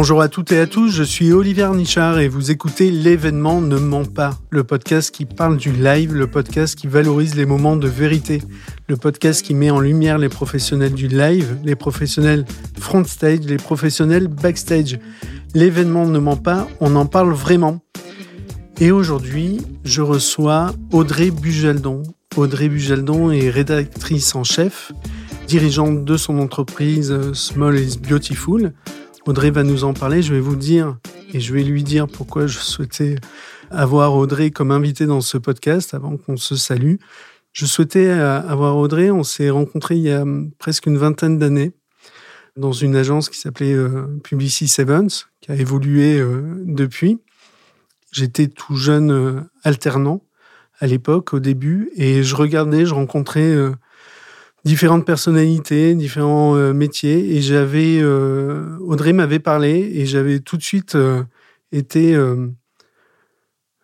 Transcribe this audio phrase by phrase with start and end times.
[0.00, 3.78] Bonjour à toutes et à tous, je suis Olivier Nichard et vous écoutez L'événement ne
[3.78, 7.88] ment pas, le podcast qui parle du live, le podcast qui valorise les moments de
[7.88, 8.40] vérité,
[8.86, 12.44] le podcast qui met en lumière les professionnels du live, les professionnels
[12.78, 15.00] front stage, les professionnels backstage.
[15.52, 17.80] L'événement ne ment pas, on en parle vraiment.
[18.80, 22.04] Et aujourd'hui, je reçois Audrey Bujaldon.
[22.36, 24.92] Audrey Bujaldon est rédactrice en chef,
[25.48, 28.72] dirigeante de son entreprise Small is Beautiful.
[29.28, 30.22] Audrey va nous en parler.
[30.22, 30.96] Je vais vous dire
[31.34, 33.16] et je vais lui dire pourquoi je souhaitais
[33.70, 36.94] avoir Audrey comme invitée dans ce podcast avant qu'on se salue.
[37.52, 39.10] Je souhaitais euh, avoir Audrey.
[39.10, 41.72] On s'est rencontrés il y a hum, presque une vingtaine d'années
[42.56, 47.18] dans une agence qui s'appelait euh, Publicis Sevens, qui a évolué euh, depuis.
[48.10, 50.24] J'étais tout jeune alternant
[50.80, 53.54] à l'époque, au début, et je regardais, je rencontrais
[54.64, 57.36] différentes personnalités, différents euh, métiers.
[57.36, 61.22] Et j'avais, euh, Audrey m'avait parlé et j'avais tout de suite euh,
[61.72, 62.16] été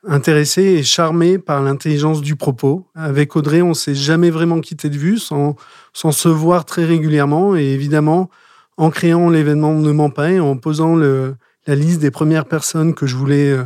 [0.06, 2.86] intéressé et charmé par l'intelligence du propos.
[2.94, 5.56] Avec Audrey, on s'est jamais vraiment quitté de vue, sans,
[5.92, 7.56] sans se voir très régulièrement.
[7.56, 8.30] Et évidemment,
[8.76, 12.94] en créant l'événement Ne ment pas et en posant le, la liste des premières personnes
[12.94, 13.56] que je voulais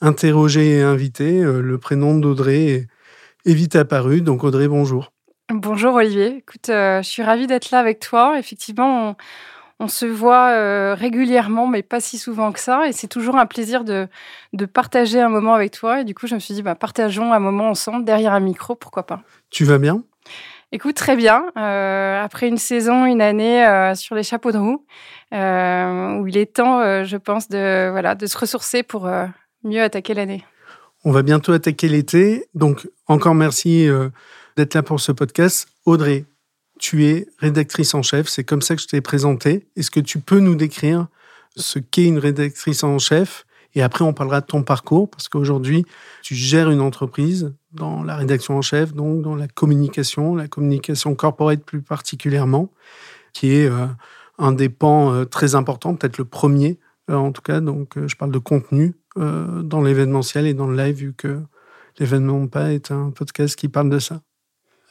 [0.00, 2.88] interroger et inviter, le prénom d'Audrey
[3.46, 4.20] est vite apparu.
[4.20, 5.12] Donc Audrey, bonjour.
[5.52, 8.38] Bonjour Olivier, écoute, euh, je suis ravie d'être là avec toi.
[8.38, 9.16] Effectivement,
[9.80, 12.86] on, se voit euh, régulièrement, mais pas si souvent que ça.
[12.86, 14.06] Et c'est toujours un plaisir de,
[14.72, 16.02] partager un moment avec toi.
[16.02, 18.76] Et du coup, je me suis dit, bah, partageons un moment ensemble derrière un micro,
[18.76, 19.22] pourquoi pas.
[19.50, 20.04] Tu vas bien?
[20.70, 21.46] Écoute, très bien.
[21.56, 24.84] Euh, après une saison, une année sur les chapeaux de roue,
[25.32, 29.10] où il est temps, je pense, de, voilà, de se ressourcer pour
[29.64, 30.44] mieux attaquer l'année.
[31.04, 32.46] On va bientôt attaquer l'été.
[32.54, 33.88] Donc, encore merci
[34.60, 35.68] d'être là pour ce podcast.
[35.86, 36.26] Audrey,
[36.78, 39.66] tu es rédactrice en chef, c'est comme ça que je t'ai présenté.
[39.74, 41.06] Est-ce que tu peux nous décrire
[41.56, 43.46] ce qu'est une rédactrice en chef?
[43.74, 45.86] Et après, on parlera de ton parcours, parce qu'aujourd'hui,
[46.20, 51.14] tu gères une entreprise dans la rédaction en chef, donc dans la communication, la communication
[51.14, 52.70] corporate plus particulièrement,
[53.32, 53.86] qui est euh,
[54.36, 57.60] un des pans euh, très importants, peut-être le premier euh, en tout cas.
[57.60, 61.40] Donc, je parle de contenu dans l'événementiel et dans le live, vu que
[61.98, 64.20] l'événement pas est un podcast qui parle de ça.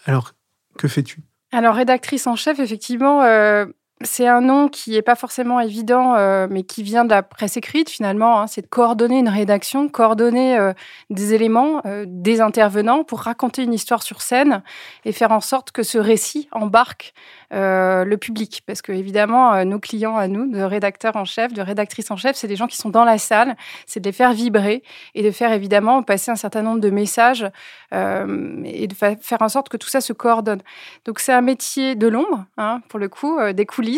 [0.10, 0.34] Alors,
[0.76, 1.22] que fais-tu?
[1.52, 3.68] Alors, rédactrice en chef, effectivement, euh,
[4.02, 7.58] c'est un nom qui n'est pas forcément évident, euh, mais qui vient de la presse
[7.58, 8.40] écrite finalement.
[8.40, 8.48] Hein.
[8.48, 10.74] c'est de coordonner une rédaction, coordonner euh,
[11.10, 14.64] des éléments, des intervenants pour raconter une histoire sur scène
[15.06, 17.14] et faire en sorte que ce récit embarque
[17.52, 18.62] euh, le public.
[18.68, 22.16] Parce que, évidemment, euh, nos clients à nous, de rédacteurs en chef, de rédactrices en
[22.16, 23.56] chef, c'est des gens qui sont dans la salle,
[23.88, 24.84] c'est de les faire vibrer
[25.16, 27.48] et de faire évidemment passer un certain nombre de messages
[27.92, 30.62] euh, et de faire en sorte que tout ça se coordonne.
[31.06, 33.89] Donc, c'est un métier de l'ombre, hein, pour le coup, des coulisses.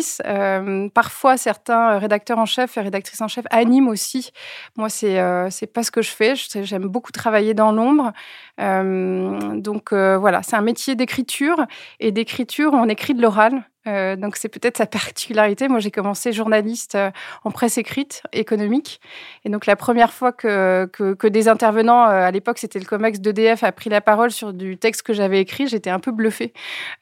[0.94, 4.30] Parfois, certains rédacteurs en chef et rédactrices en chef animent aussi.
[4.76, 5.20] Moi, c'est
[5.50, 6.34] c'est pas ce que je fais.
[6.36, 8.12] J'aime beaucoup travailler dans l'ombre.
[8.58, 11.66] donc, voilà, c'est un métier d'écriture
[12.00, 15.68] et d'écriture, on écrit de l'oral euh, donc c'est peut-être sa particularité.
[15.68, 17.10] Moi, j'ai commencé journaliste euh,
[17.44, 19.00] en presse écrite économique.
[19.44, 23.64] Et donc la première fois que, des intervenants, euh, à l'époque c'était le COMEX d'EDF,
[23.64, 26.52] a pris la parole sur du texte que j'avais écrit, j'étais un peu bluffée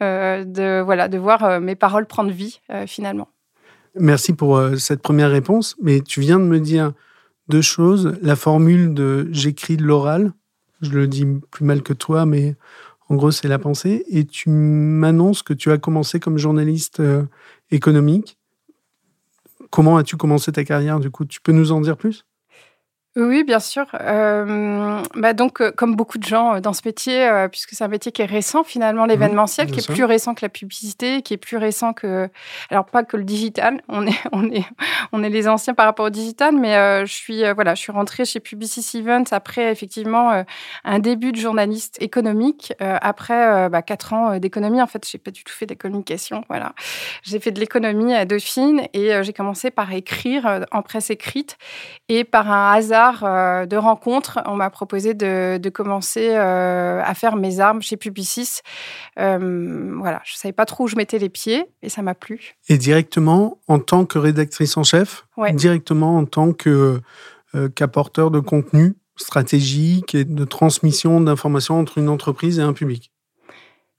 [0.00, 3.28] de, voilà, de voir mes paroles prendre vie finalement.
[3.94, 5.76] Merci pour cette première réponse.
[5.82, 6.92] Mais tu viens de me dire
[7.48, 8.16] deux choses.
[8.22, 10.32] La formule de j'écris de l'oral,
[10.80, 12.56] je le dis plus mal que toi, mais
[13.10, 14.04] en gros, c'est la pensée.
[14.08, 17.24] Et tu m'annonces que tu as commencé comme journaliste euh,
[17.72, 18.38] économique.
[19.70, 21.24] Comment as-tu commencé ta carrière du coup?
[21.24, 22.24] Tu peux nous en dire plus?
[23.16, 23.86] Oui, bien sûr.
[24.00, 27.88] Euh, bah donc, euh, comme beaucoup de gens euh, dans ce métier, puisque c'est un
[27.88, 31.36] métier qui est récent finalement, l'événementiel, qui est plus récent que la publicité, qui est
[31.36, 32.28] plus récent que,
[32.70, 33.82] alors pas que le digital.
[33.88, 34.64] On est, on est,
[35.10, 38.24] on est les anciens par rapport au digital, mais je suis, voilà, je suis rentrée
[38.24, 40.44] chez Publicis Events après effectivement
[40.84, 44.80] un début de journaliste économique, après bah, quatre ans d'économie.
[44.80, 46.44] En fait, j'ai pas du tout fait de communication.
[46.48, 46.74] Voilà,
[47.24, 51.58] j'ai fait de l'économie à Dauphine et j'ai commencé par écrire en presse écrite
[52.08, 57.36] et par un hasard euh, de rencontre, on m'a proposé de, commencer euh, à faire
[57.36, 58.60] mes armes chez Publicis.
[59.18, 62.14] Euh, voilà, je ne savais pas trop où je mettais les pieds et ça m'a
[62.14, 62.56] plu.
[62.68, 65.26] Et directement en tant que rédactrice en chef?
[65.52, 67.00] Directement en tant que
[67.74, 73.09] qu'apporteur de contenu stratégique et de transmission d'informations entre une entreprise et un public?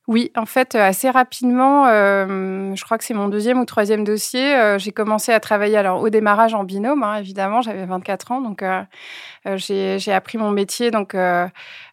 [0.08, 4.92] Oui, en fait, assez rapidement, je crois que c'est mon deuxième ou troisième dossier, j'ai
[4.92, 8.64] commencé à travailler alors au démarrage en binôme, hein, évidemment, j'avais 24 ans, donc
[9.46, 11.16] j'ai appris mon métier donc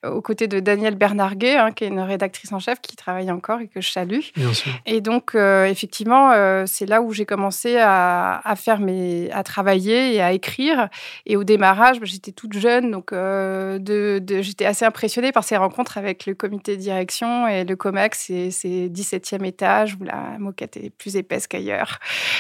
[0.05, 3.61] aux côtés de Danielle Bernarguet, hein, qui est une rédactrice en chef qui travaille encore
[3.61, 4.21] et que je salue.
[4.37, 4.73] Bien sûr.
[4.87, 6.33] Et donc effectivement,
[6.67, 10.89] c'est là où j'ai commencé à, faire mes, à travailler et à écrire.
[11.27, 15.99] Et au démarrage, bah, j'étais toute jeune, donc de, j'étais assez impressionnée par ces rencontres
[15.99, 17.77] avec le comité de direction et le
[18.15, 18.49] C'est
[18.89, 21.99] 17e étage où la moquette est plus épaisse qu'ailleurs.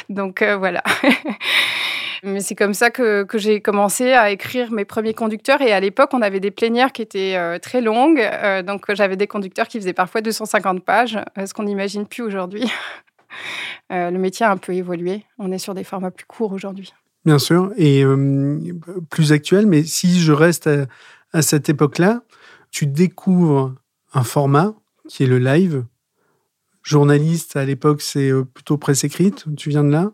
[0.09, 0.83] Donc voilà.
[2.23, 5.61] Mais c'est comme ça que, j'ai commencé à écrire mes premiers conducteurs.
[5.61, 8.21] Et à l'époque, on avait des plénières qui étaient euh, très longues.
[8.21, 12.23] Euh, donc, j'avais des conducteurs qui faisaient parfois 250 pages, euh, ce qu'on n'imagine plus
[12.23, 12.65] aujourd'hui.
[13.91, 15.25] le métier a un peu évolué.
[15.39, 16.93] On est sur des formats plus courts aujourd'hui.
[17.25, 18.05] Bien sûr, et
[19.11, 19.67] plus actuel.
[19.67, 20.69] Mais si je reste
[21.33, 22.23] à cette époque-là,
[22.71, 23.75] tu découvres
[24.15, 24.75] un format
[25.09, 25.85] qui est le live.
[26.85, 29.45] Journaliste, à l'époque, c'est plutôt presse écrite.
[29.57, 30.13] Tu viens de là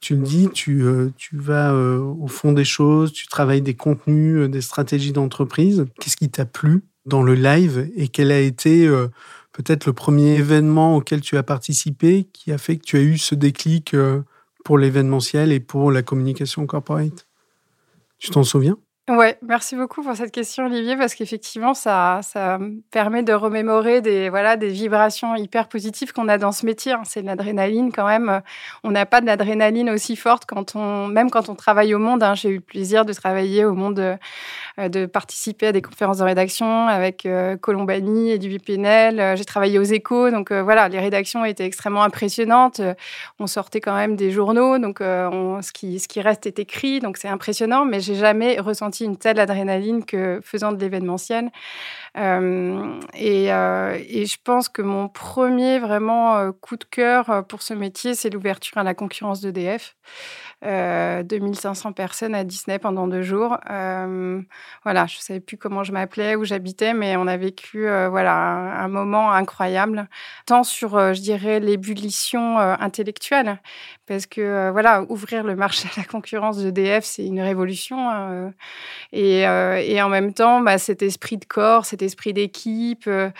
[0.00, 3.74] tu le dis, tu, euh, tu vas euh, au fond des choses, tu travailles des
[3.74, 5.86] contenus, euh, des stratégies d'entreprise.
[6.00, 8.88] Qu'est-ce qui t'a plu dans le live et quel a été
[9.52, 13.16] peut-être le premier événement auquel tu as participé qui a fait que tu as eu
[13.16, 13.94] ce déclic
[14.64, 17.28] pour l'événementiel et pour la communication corporate?
[18.18, 18.76] Tu t'en souviens?
[19.08, 22.58] Ouais, merci beaucoup pour cette question, Olivier, parce qu'effectivement, ça, ça
[22.90, 26.90] permet de remémorer des, voilà, des vibrations hyper positives qu'on a dans ce métier.
[26.90, 27.02] Hein.
[27.04, 28.42] C'est de l'adrénaline quand même.
[28.82, 32.24] On n'a pas de l'adrénaline aussi forte quand on, même quand on travaille au monde.
[32.24, 32.34] Hein.
[32.34, 36.24] J'ai eu le plaisir de travailler au monde, euh, de participer à des conférences de
[36.24, 39.20] rédaction avec euh, Colombani et du PNL.
[39.20, 40.32] Euh, j'ai travaillé aux échos.
[40.32, 42.80] Donc voilà, les rédactions étaient extrêmement impressionnantes.
[43.38, 44.80] On sortait quand même des journaux.
[44.80, 46.98] Donc ce, qui, ce qui reste est écrit.
[46.98, 51.50] Donc c'est impressionnant, mais j'ai jamais ressenti une telle adrénaline que faisant de l'événementiel.
[52.16, 57.62] Euh, et, euh, et, je pense que mon premier vraiment euh, coup de cœur pour
[57.62, 59.96] ce métier, c'est l'ouverture à la concurrence d'EDF.
[60.62, 63.58] 2500 personnes à Disney pendant deux jours.
[63.66, 68.34] voilà, je ne savais plus comment je m'appelais, où j'habitais, mais on a vécu voilà,
[68.34, 70.08] un, moment incroyable,
[70.46, 73.60] tant sur, je dirais, l'ébullition intellectuelle,
[74.06, 78.10] parce que voilà, ouvrir le marché à la concurrence d'EDF, c'est une révolution.
[78.10, 78.52] Hein,
[79.12, 83.04] et, et, en même temps, bah, cet esprit de corps, cet esprit d'équipe.
[83.06, 83.30] Euh,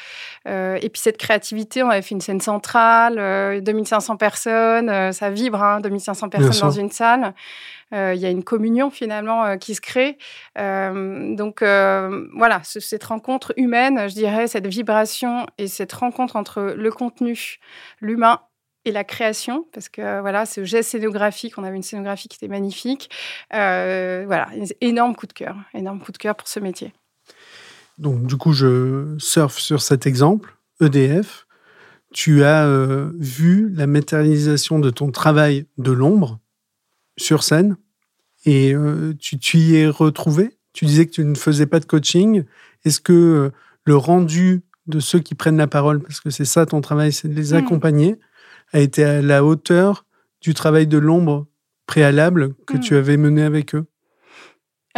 [0.49, 5.31] euh, et puis cette créativité, on avait fait une scène centrale, 2500 euh, personnes, ça
[5.31, 7.06] vibre, hein, 2500 personnes dans une salle.
[7.93, 10.19] Il y a une communion finalement qui se crée.
[10.57, 17.59] donc voilà, cette rencontre humaine, je dirais, cette vibration et cette rencontre entre le contenu,
[18.01, 18.41] l'humain
[18.85, 22.49] et la création, parce que voilà, ce geste scénographique, on avait une scénographie qui était
[22.49, 23.11] magnifique.
[23.51, 24.49] voilà,
[24.81, 26.93] énorme coup de cœur, énorme coup de cœur pour ce métier.
[27.99, 31.47] Donc, du coup, je surfe sur cet exemple, EDF.
[32.13, 36.39] Tu as euh, vu la matérialisation de ton travail de l'ombre
[37.17, 37.77] sur scène
[38.45, 40.59] et euh, tu, tu, y es retrouvé?
[40.73, 42.45] Tu disais que tu ne faisais pas de coaching.
[42.85, 43.51] Est-ce que euh,
[43.85, 47.29] le rendu de ceux qui prennent la parole, parce que c'est ça ton travail, c'est
[47.29, 47.57] de les mmh.
[47.57, 48.21] accompagner,
[48.73, 50.05] a été à la hauteur
[50.41, 51.47] du travail de l'ombre
[51.87, 52.81] préalable que mmh.
[52.81, 53.87] tu avais mené avec eux?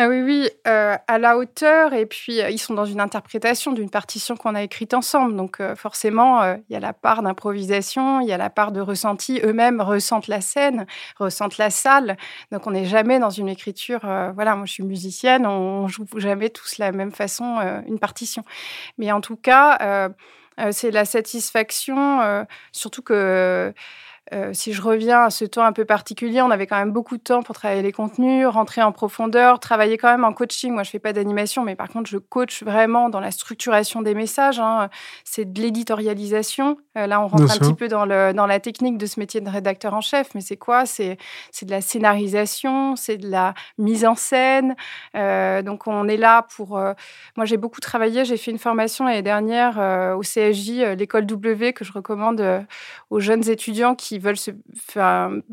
[0.01, 1.93] Ah oui, oui, euh, à la hauteur.
[1.93, 5.35] Et puis, euh, ils sont dans une interprétation d'une partition qu'on a écrite ensemble.
[5.35, 8.81] Donc, euh, forcément, il y a la part d'improvisation, il y a la part de
[8.81, 9.41] ressenti.
[9.43, 10.87] Eux-mêmes ressentent la scène,
[11.19, 12.17] ressentent la salle.
[12.53, 14.03] Donc, on n'est jamais dans une écriture.
[14.35, 17.59] voilà, moi, je suis musicienne, on joue jamais tous la même façon
[17.89, 18.45] une partition.
[18.99, 20.11] Mais en tout cas,
[20.71, 23.75] c'est la satisfaction, surtout que
[24.33, 27.17] euh, si je reviens à ce temps un peu particulier, on avait quand même beaucoup
[27.17, 30.73] de temps pour travailler les contenus, rentrer en profondeur, travailler quand même en coaching.
[30.73, 34.15] Moi, je fais pas d'animation, mais par contre, je coach vraiment dans la structuration des
[34.15, 34.61] messages.
[34.61, 34.91] Hein.
[35.25, 36.77] C'est de l'éditorialisation.
[36.97, 39.41] Euh, là, on rentre un petit peu dans, le, dans la technique de ce métier
[39.41, 40.35] de rédacteur en chef.
[40.35, 40.85] Mais c'est quoi?
[40.85, 41.17] C'est
[41.63, 44.77] de la scénarisation, c'est de la mise en scène.
[45.15, 46.71] Euh, donc, on est là pour.
[47.37, 48.25] moi, j'ai beaucoup travaillé.
[48.25, 49.79] J'ai fait une formation l'année dernière
[50.17, 52.67] au CSJ, l'école W, que je recommande
[53.11, 54.37] aux jeunes étudiants qui veulent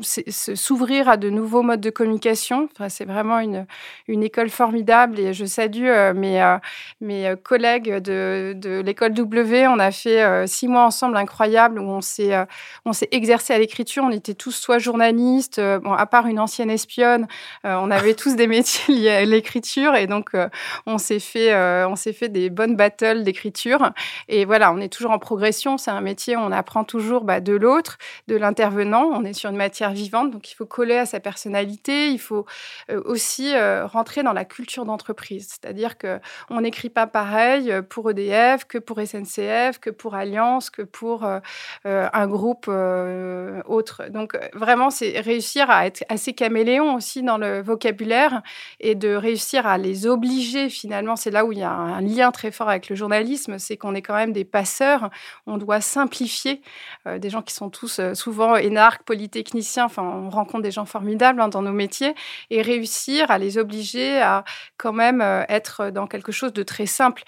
[0.00, 2.68] s'ouvrir à de nouveaux modes de communication.
[2.88, 3.66] C'est vraiment une,
[4.08, 6.56] école formidable et je salue euh, mes, euh,
[7.02, 9.66] euh, collègues de, l'école W.
[9.66, 12.46] On a fait six mois ensemble incroyables où on s'est
[13.10, 14.04] exercé à l'écriture.
[14.04, 17.26] On était tous soit journalistes, à part une ancienne espionne,
[17.64, 20.32] on avait tous des métiers liés à l'écriture et donc
[20.86, 21.54] on s'est fait
[21.86, 23.92] on s'est fait des bonnes battles d'écriture
[24.28, 25.78] et voilà, on est toujours en progression.
[25.78, 29.10] C'est un métier où on apprend toujours bah, de l'autre, de l'intérieur intervenant.
[29.12, 32.08] On est sur une matière vivante, donc il faut coller à sa personnalité.
[32.08, 32.46] Il faut
[32.90, 38.10] euh, aussi euh, rentrer dans la culture d'entreprise, c'est-à-dire que on n'écrit pas pareil pour
[38.10, 41.26] EDF que pour SNCF, que pour Alliance, que pour
[41.84, 44.08] un groupe autre.
[44.08, 48.42] Donc vraiment, c'est réussir à être assez caméléon aussi dans le vocabulaire
[48.80, 51.16] et de réussir à les obliger finalement.
[51.16, 53.94] C'est là où il y a un lien très fort avec le journalisme, c'est qu'on
[53.94, 55.10] est quand même des passeurs.
[55.46, 56.62] On doit simplifier
[57.06, 59.86] des gens qui sont tous souvent énarques, polytechniciens.
[59.86, 62.14] Enfin, on rencontre des gens formidables hein, dans nos métiers
[62.50, 64.44] et réussir à les obliger à
[64.76, 67.24] quand même être dans quelque chose de très simple.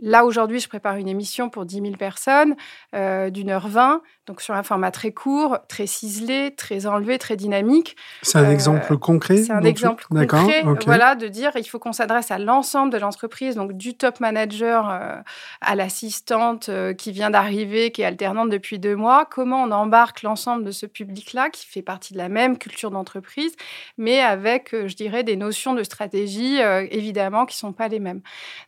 [0.00, 2.54] Là, aujourd'hui, je prépare une émission pour 10 000 personnes
[2.94, 7.34] euh, d'une heure vingt, donc sur un format très court, très ciselé, très enlevé, très
[7.34, 7.96] dynamique.
[8.22, 11.92] C'est un euh, exemple concret C'est un exemple concret, voilà, de dire il faut qu'on
[11.92, 15.16] s'adresse à l'ensemble de l'entreprise, donc du top manager euh,
[15.60, 19.26] à l'assistante qui vient d'arriver, qui est alternante depuis deux mois.
[19.28, 23.56] Comment on embarque l'ensemble de ce public-là, qui fait partie de la même culture d'entreprise,
[23.96, 26.58] mais avec, je dirais, des notions de stratégie,
[26.90, 28.20] évidemment, qui ne sont pas les mêmes.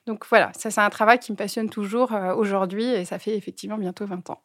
[0.07, 3.37] Donc voilà, ça c'est un travail qui me passionne toujours euh, aujourd'hui et ça fait
[3.37, 4.41] effectivement bientôt 20 ans.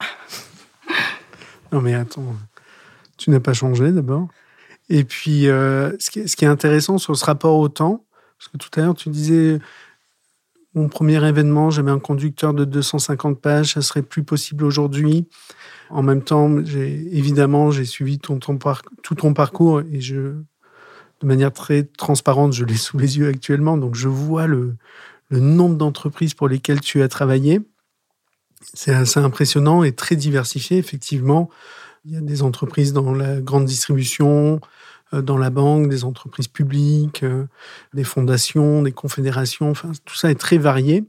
[1.71, 2.35] non mais attends,
[3.17, 4.27] tu n'as pas changé d'abord.
[4.89, 8.05] Et puis, euh, ce, qui est, intéressant sur ce rapport au temps,
[8.37, 9.59] parce que tout à l'heure tu disais,
[10.75, 15.27] mon premier événement, j'avais un conducteur de 250 pages, ça serait plus possible aujourd'hui.
[15.89, 20.33] En même temps, évidemment, j'ai suivi tout ton parcours et je,
[21.21, 24.75] de manière très transparente, je l'ai sous les yeux actuellement, donc je vois le,
[25.35, 27.61] le nombre d'entreprises pour lesquelles tu as travaillé.
[28.73, 31.49] C'est assez impressionnant et très diversifié, effectivement.
[32.05, 34.61] Il y a des entreprises dans la grande distribution,
[35.13, 37.45] euh, dans la banque, des entreprises publiques, euh,
[37.93, 41.03] des fondations, des confédérations, enfin, tout ça est très varié.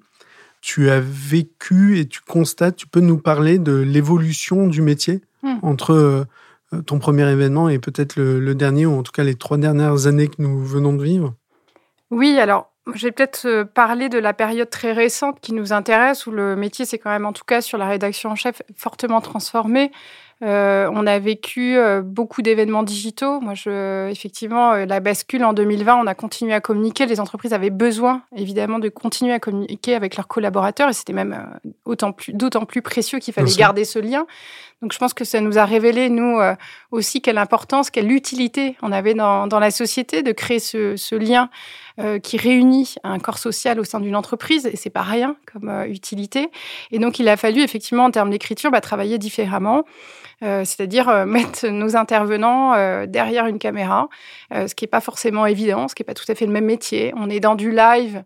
[0.61, 5.59] Tu as vécu et tu constates, tu peux nous parler de l'évolution du métier hmm.
[5.63, 9.37] entre euh, ton premier événement et peut-être le, le, dernier, ou en tout cas les
[9.37, 11.35] trois dernières années que nous venons de vivre?
[12.11, 16.27] Oui, alors je vais peut-être euh, parler de la période très récente qui nous intéresse,
[16.27, 19.21] où le métier s'est quand même, en tout cas sur la rédaction en chef, fortement
[19.21, 19.91] transformé.
[20.43, 23.41] Euh, on a vécu euh, beaucoup d'événements digitaux.
[23.41, 27.07] Moi, je, effectivement, la bascule en 2020, on a continué à communiquer.
[27.07, 31.59] Les entreprises avaient besoin, évidemment, de continuer à communiquer avec leurs collaborateurs, et c'était même
[31.87, 32.35] d'autant plus,
[32.67, 34.27] plus précieux qu'il fallait garder ce lien.
[34.83, 36.39] Donc, je pense que ça nous a révélé, nous
[36.91, 41.49] aussi, quelle importance, quelle utilité on avait dans, la société de créer ce, lien
[41.99, 45.71] euh, qui réunit un corps social au sein d'une entreprise, et c'est pas rien comme
[45.71, 46.51] euh, utilité.
[46.91, 49.85] Et donc, il a fallu effectivement, en termes d'écriture, bah, travailler différemment.
[50.43, 52.75] Euh, c'est-à-dire mettre nos intervenants
[53.07, 54.09] derrière une caméra,
[54.53, 56.67] ce qui n'est pas forcément évident, ce qui n'est pas tout à fait le même
[56.67, 57.15] métier.
[57.17, 58.23] On est dans du live,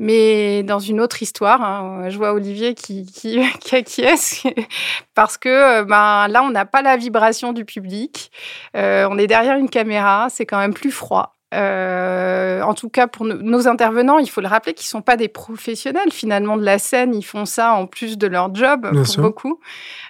[0.00, 1.62] mais dans une autre histoire.
[1.62, 2.08] Hein.
[2.08, 4.42] Je vois Olivier qui, qui, qui acquiesce
[5.14, 8.32] parce que ben, là, on n'a pas la vibration du public.
[8.74, 11.39] on est derrière une caméra, c'est quand même plus froid.
[11.52, 15.16] Euh, en tout cas, pour nos intervenants, il faut le rappeler qu'ils ne sont pas
[15.16, 17.14] des professionnels finalement de la scène.
[17.14, 19.60] Ils font ça en plus de leur job pour beaucoup.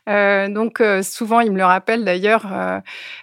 [0.08, 2.46] Euh, donc, euh, souvent, ils me le rappellent d'ailleurs.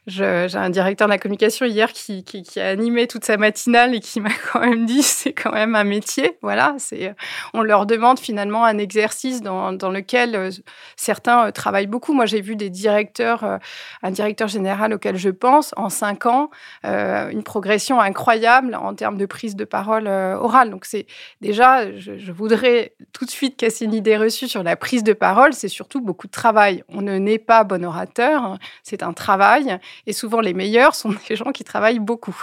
[0.07, 3.99] J'ai un directeur de la communication hier qui, qui, a animé toute sa matinale et
[3.99, 6.37] qui m'a quand même dit c'est quand même un métier.
[6.41, 7.13] Voilà, c'est
[7.53, 10.49] on leur demande finalement un exercice dans, dans lequel
[10.95, 12.13] certains travaillent beaucoup.
[12.13, 13.59] Moi, j'ai vu des directeurs,
[14.01, 16.49] un directeur général auquel je pense, en cinq ans,
[16.83, 20.69] une progression incroyable en termes de prise de parole euh, orale.
[20.69, 21.05] Donc c'est
[21.41, 25.53] déjà, je, voudrais tout de suite casser une idée reçue sur la prise de parole.
[25.53, 26.83] C'est surtout beaucoup de travail.
[26.89, 29.77] On ne naît pas bon orateur, c'est un travail.
[30.05, 32.35] Et souvent les meilleurs sont des gens qui travaillent beaucoup.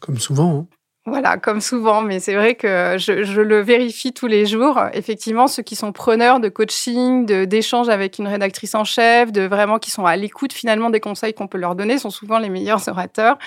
[0.00, 0.60] Comme souvent.
[0.60, 0.77] Hein.
[1.08, 4.78] Voilà, comme souvent, mais c'est vrai que je, le vérifie tous les jours.
[4.92, 9.78] Effectivement, ceux qui sont preneurs de coaching, d'échanges avec une rédactrice en chef, de vraiment
[9.78, 12.86] qui sont à l'écoute finalement des conseils qu'on peut leur donner, sont souvent les meilleurs
[12.88, 13.38] orateurs.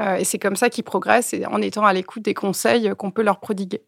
[0.00, 3.22] Euh, et c'est comme ça qu'ils progressent, en étant à l'écoute des conseils qu'on peut
[3.22, 3.82] leur prodiguer.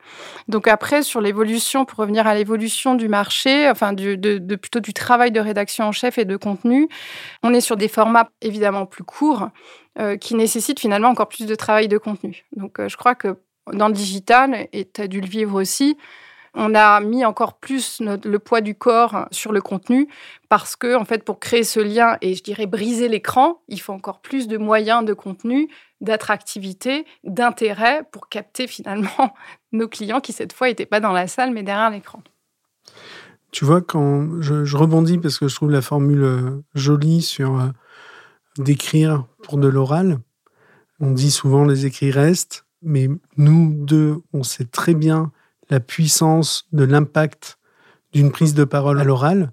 [0.49, 5.33] Donc après, sur l'évolution, pour revenir à l'évolution du marché, enfin de, plutôt du travail
[5.33, 6.89] de rédaction en chef et de contenu,
[7.43, 9.49] on est sur des formats évidemment plus courts.
[9.99, 12.47] Euh, qui nécessite finalement encore plus de travail de contenu.
[12.57, 13.37] Donc euh, je crois que
[13.75, 15.99] dans le digital, et tu as dû le vivre aussi,
[16.55, 20.09] on a mis encore plus le poids du corps sur le contenu
[20.49, 23.93] parce que, en fait, pour créer ce lien et je dirais briser l'écran, il faut
[23.93, 25.69] encore plus de moyens de contenu,
[26.01, 29.35] d'attractivité, d'intérêt pour capter finalement
[29.73, 32.23] nos clients qui, cette fois, n'étaient pas dans la salle mais derrière l'écran.
[33.51, 37.71] Tu vois, quand je, je, rebondis parce que je trouve la formule euh, jolie sur
[38.59, 40.21] d'écrire pour de l'oral.
[41.01, 45.33] On dit souvent les écrits restent, mais nous deux, on sait très bien
[45.71, 47.59] la puissance de l'impact
[48.13, 49.53] d'une prise de parole à l'oral.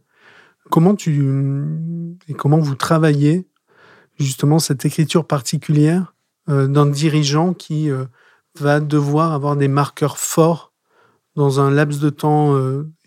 [0.70, 1.24] Comment tu
[2.28, 3.48] et comment vous travaillez
[4.20, 6.14] justement cette écriture particulière
[6.48, 7.90] d'un dirigeant qui
[8.60, 10.74] va devoir avoir des marqueurs forts
[11.36, 12.56] dans un laps de temps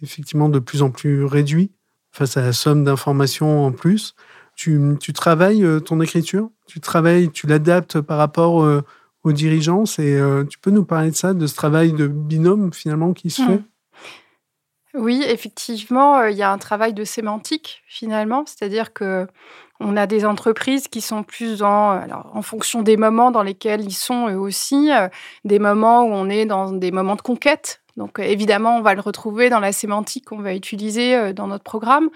[0.00, 1.72] effectivement de plus en plus réduit
[2.12, 4.14] face à la somme d'informations en plus?
[4.54, 8.82] Tu, tu travailles ton écriture, tu travailles, tu l'adaptes par rapport
[9.24, 9.84] aux dirigeants?
[9.98, 13.42] Et tu peux nous parler de ça, de ce travail de binôme finalement qui se
[13.42, 13.46] mmh.
[13.46, 13.62] fait?
[14.94, 19.26] Oui, effectivement, euh, il y a un travail de sémantique finalement, c'est-à-dire que
[19.80, 23.80] on a des entreprises qui sont plus en, alors, en fonction des moments dans lesquels
[23.80, 25.08] ils sont eux aussi, euh,
[25.44, 27.82] des moments où on est dans des moments de conquête.
[27.96, 31.64] Donc euh, évidemment, on va le retrouver dans la sémantique qu'on va utiliser dans notre
[31.64, 32.10] programme.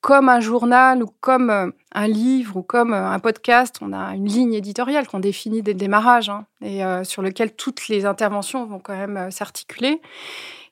[0.00, 4.54] Comme un journal ou comme un livre ou comme un podcast, on a une ligne
[4.54, 8.96] éditoriale qu'on définit dès le démarrage hein, et sur lequel toutes les interventions vont quand
[8.96, 10.00] même s'articuler.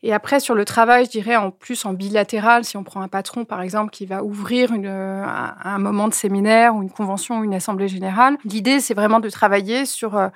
[0.02, 3.08] Et après, sur le travail, je dirais en plus en bilatéral, si on prend un
[3.08, 7.44] patron, par exemple, qui va ouvrir une, un, moment de séminaire ou une convention ou
[7.44, 10.28] une assemblée générale, l'idée, c'est vraiment de travailler sur euh,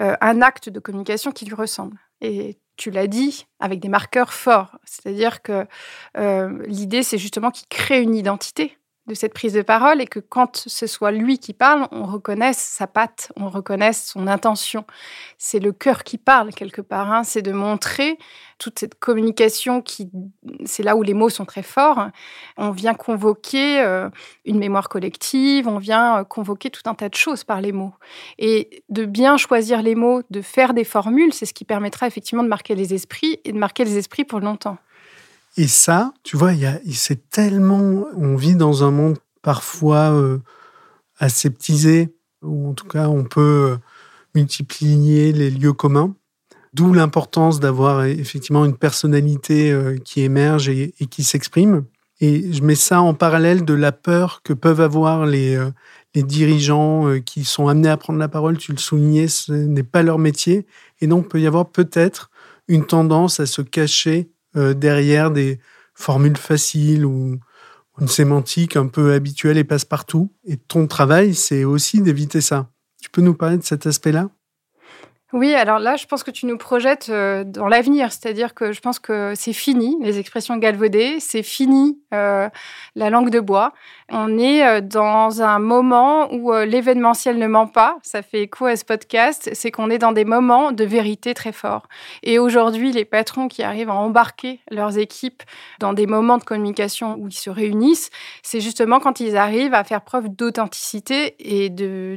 [0.00, 1.96] euh, un acte de communication qui lui ressemble.
[2.20, 4.78] Et tu l'as dit, avec des marqueurs forts.
[4.84, 5.66] C'est-à-dire que
[6.16, 10.18] euh, l'idée, c'est justement qu'il crée une identité de cette prise de parole et que
[10.18, 14.84] quand ce soit lui qui parle, on reconnaisse sa patte, on reconnaisse son intention.
[15.38, 17.12] C'est le cœur qui parle quelque part.
[17.12, 17.22] Hein.
[17.22, 18.18] C'est de montrer
[18.58, 20.10] toute cette communication qui,
[20.64, 22.08] c'est là où les mots sont très forts.
[22.56, 24.08] On vient convoquer euh,
[24.44, 27.94] une mémoire collective, on vient euh, convoquer tout un tas de choses par les mots.
[28.38, 32.42] Et de bien choisir les mots, de faire des formules, c'est ce qui permettra effectivement
[32.42, 34.78] de marquer les esprits et de marquer les esprits pour longtemps.
[35.56, 36.52] Et ça, tu vois,
[36.92, 38.06] c'est tellement.
[38.14, 40.38] On vit dans un monde parfois euh,
[41.18, 43.76] aseptisé, ou en tout cas, on peut euh,
[44.34, 46.14] multiplier les lieux communs.
[46.74, 51.84] D'où l'importance d'avoir effectivement une personnalité euh, qui émerge et, qui s'exprime.
[52.20, 55.58] Et je mets ça en parallèle de la peur que peuvent avoir les,
[56.14, 58.56] les dirigeants qui sont amenés à prendre la parole.
[58.56, 60.66] Tu le soulignais, ce n'est pas leur métier.
[61.00, 62.30] Et donc, peut y avoir peut-être
[62.68, 65.60] une tendance à se cacher euh, derrière des
[65.94, 67.38] formules faciles ou
[67.98, 70.30] une sémantique un peu habituelle et passe-partout.
[70.44, 72.70] Et ton travail, c'est aussi d'éviter ça.
[73.00, 74.30] Tu peux nous parler de cet aspect-là?
[75.32, 78.80] Oui, alors là, je pense que tu nous projettes euh, dans l'avenir, c'est-à-dire que je
[78.80, 82.48] pense que c'est fini, les expressions galvaudées, c'est fini euh,
[82.94, 83.72] la langue de bois.
[84.08, 88.76] On est euh, dans un moment où l'événementiel ne ment pas, ça fait écho à
[88.76, 91.88] ce podcast, c'est qu'on est dans des moments de vérité très forts.
[92.22, 95.42] Et aujourd'hui, les patrons qui arrivent à embarquer leurs équipes
[95.80, 98.10] dans des moments de communication où ils se réunissent,
[98.44, 102.16] c'est justement quand ils arrivent à faire preuve d'authenticité et de,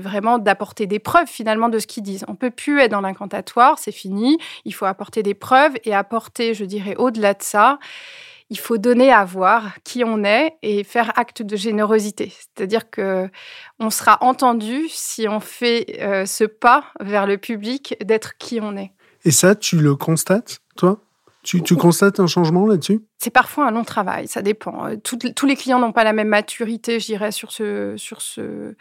[0.00, 2.24] vraiment d'apporter des preuves finalement de ce qu'ils disent.
[2.50, 4.38] Plus être dans l'incantatoire, c'est fini.
[4.64, 7.78] Il faut apporter des preuves et apporter, je dirais, au-delà de ça,
[8.50, 12.32] il faut donner à voir qui on est et faire acte de générosité.
[12.32, 13.28] C'est-à-dire que
[13.78, 18.76] on sera entendu si on fait euh, ce pas vers le public d'être qui on
[18.76, 18.92] est.
[19.24, 21.00] Et ça, tu le constates, toi?
[21.42, 23.00] Tu, constates un changement là-dessus?
[23.18, 24.86] C'est parfois un long travail, ça dépend.
[24.86, 28.74] Euh, tous les clients n'ont pas la même maturité, je dirais, sur ce, sur ce,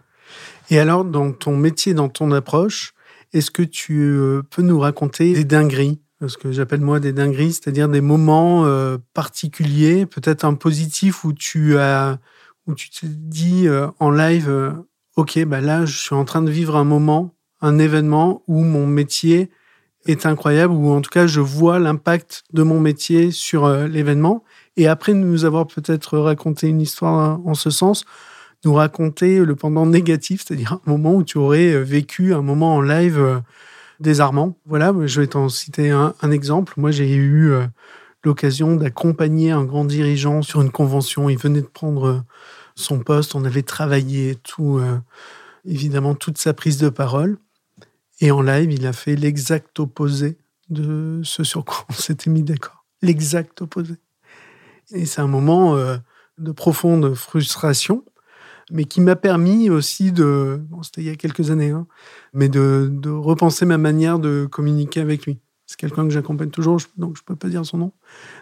[0.70, 2.94] Et alors, dans ton métier, dans ton approche,
[3.34, 6.00] est-ce que tu euh, peux nous raconter des dingueries?
[6.28, 11.34] Ce que j'appelle moi des dingueries, c'est-à-dire des moments euh, particuliers, peut-être un positif où
[11.34, 12.20] tu as,
[12.68, 13.68] où tu te dis
[14.00, 14.76] en live,
[15.16, 18.86] ok, bah là, je suis en train de vivre un moment, un événement où mon
[18.86, 19.50] métier
[20.06, 24.44] est incroyable, ou en tout cas, je vois l'impact de mon métier sur euh, l'événement.
[24.78, 28.06] Et après nous avoir peut-être raconté une histoire hein, en ce sens,
[28.64, 32.76] nous raconter le pendant négatif, c'est-à-dire un moment où tu aurais euh, vécu un moment
[32.76, 33.40] en live euh,
[34.00, 34.58] désarmant.
[34.66, 36.74] Voilà, je vais t'en citer un, exemple.
[36.78, 37.54] Moi, j'ai eu
[38.24, 41.30] l'occasion d'accompagner un grand dirigeant sur une convention.
[41.30, 42.24] Il venait de prendre
[42.74, 44.82] son poste, on avait travaillé tout,
[45.66, 47.38] évidemment, toute sa prise de parole.
[48.22, 50.38] Et en live, il a fait l'exact opposé
[50.70, 52.86] de ce sur quoi on s'était mis d'accord.
[53.02, 53.96] L'exact opposé.
[54.92, 55.98] Et c'est un moment euh,
[56.38, 58.06] de profonde frustration,
[58.72, 61.88] mais qui m'a permis aussi de, c'était il y a quelques années, hein,
[62.34, 65.40] mais de, repenser ma manière de communiquer avec lui.
[65.66, 67.94] C'est quelqu'un que j'accompagne toujours, donc je ne peux pas dire son nom,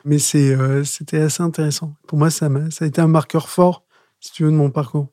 [0.04, 1.96] mais euh, c'était assez intéressant.
[2.06, 2.50] Pour moi, ça
[2.82, 3.86] a été un marqueur fort,
[4.20, 5.08] si tu veux, de mon parcours.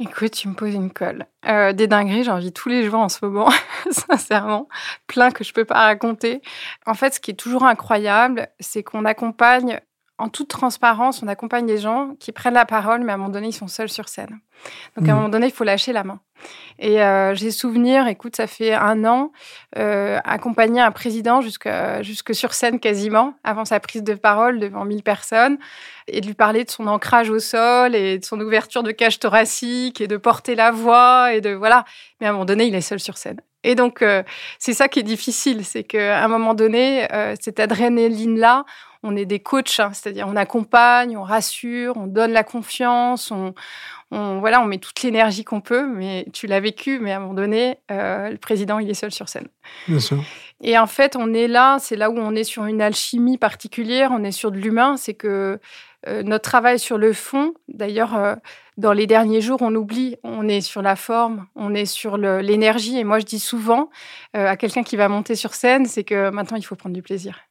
[0.00, 1.26] Écoute, tu me poses une colle.
[1.46, 3.50] Euh, des dingueries, j'ai envie tous les jours en ce moment,
[3.90, 4.68] sincèrement.
[5.08, 6.40] Plein que je peux pas raconter.
[6.86, 9.80] En fait, ce qui est toujours incroyable, c'est qu'on accompagne
[10.18, 13.30] en toute transparence, on accompagne des gens qui prennent la parole, mais à un moment
[13.30, 14.40] donné, ils sont seuls sur scène.
[14.96, 15.16] Donc, à un mmh.
[15.16, 16.20] moment donné, il faut lâcher la main.
[16.80, 19.30] Et euh, j'ai souvenir, écoute, ça fait un an,
[19.78, 21.68] euh, accompagner un président jusque,
[22.00, 25.58] jusque sur scène quasiment, avant sa prise de parole devant 1000 personnes,
[26.08, 29.20] et de lui parler de son ancrage au sol et de son ouverture de cage
[29.20, 31.84] thoracique et de porter la voix et de voilà.
[32.20, 33.40] Mais à un moment donné, il est seul sur scène.
[33.64, 34.22] Et donc, euh,
[34.58, 38.64] c'est ça qui est difficile, c'est qu'à un moment donné, euh, cette adrénaline-là,
[39.08, 43.54] on est des coachs, hein, c'est-à-dire on accompagne, on rassure, on donne la confiance, on,
[44.10, 47.34] voilà, on met toute l'énergie qu'on peut, mais tu l'as vécu, mais à un moment
[47.34, 49.48] donné, euh, le président, il est seul sur scène.
[49.86, 50.22] Bien sûr.
[50.62, 54.10] Et en fait, on est là, c'est là où on est sur une alchimie particulière,
[54.12, 55.58] on est sur de l'humain, c'est que
[56.06, 58.34] euh, notre travail sur le fond, d'ailleurs, euh,
[58.76, 62.98] dans les derniers jours, on oublie, on est sur la forme, on est sur l'énergie.
[62.98, 63.90] Et moi, je dis souvent
[64.34, 67.48] à quelqu'un qui va monter sur scène, c'est que maintenant, il faut prendre du plaisir.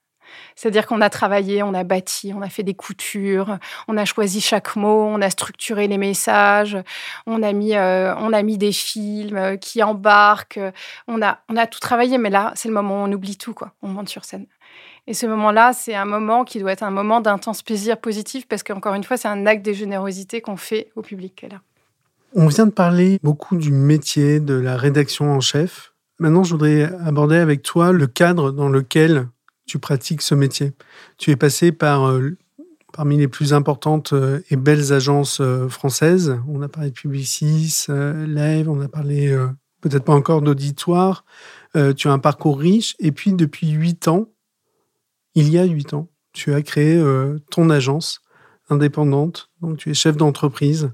[0.55, 4.41] C'est-à-dire qu'on a travaillé, on a bâti, on a fait des coutures, on a choisi
[4.41, 6.77] chaque mot, on a structuré les messages,
[7.25, 10.59] on a mis, euh, on a mis des films euh, qui embarquent,
[11.07, 13.53] on a, on a tout travaillé, mais là, c'est le moment où on oublie tout,
[13.53, 13.73] quoi.
[13.81, 14.47] On monte sur scène.
[15.07, 18.61] Et ce moment-là, c'est un moment qui doit être un moment d'intense plaisir positif parce
[18.61, 21.45] qu'encore une fois, c'est un acte de générosité qu'on fait au public.
[22.35, 25.93] On vient de parler beaucoup du métier, de la rédaction en chef.
[26.19, 29.27] Maintenant, je voudrais aborder avec toi le cadre dans lequel
[29.67, 30.71] tu pratiques ce métier.
[31.17, 32.37] Tu es passé par euh,
[32.93, 36.39] parmi les plus importantes euh, et belles agences euh, françaises.
[36.47, 39.37] On a parlé de Publicis, Live, on a parlé
[39.81, 41.25] peut-être pas encore d'auditoire.
[41.95, 42.95] tu as un parcours riche.
[42.97, 44.31] Et puis, depuis huit ans,
[45.35, 46.99] il y a huit ans, tu as créé
[47.51, 48.21] ton agence
[48.69, 49.51] indépendante.
[49.61, 50.91] Donc, tu es chef d'entreprise.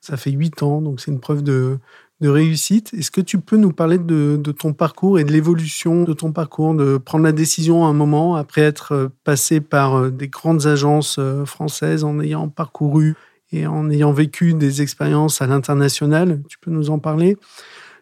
[0.00, 1.78] Ça fait huit ans, donc c'est une preuve de,
[2.20, 2.92] de réussite.
[2.94, 6.74] Est-ce que tu peux nous parler de, ton parcours et de l'évolution de ton parcours,
[6.74, 10.66] de prendre la décision à un moment après être euh, passé par euh, des grandes
[10.66, 13.14] agences euh, françaises en ayant parcouru
[13.52, 16.42] et en ayant vécu des expériences à l'international?
[16.48, 17.36] Tu peux nous en parler?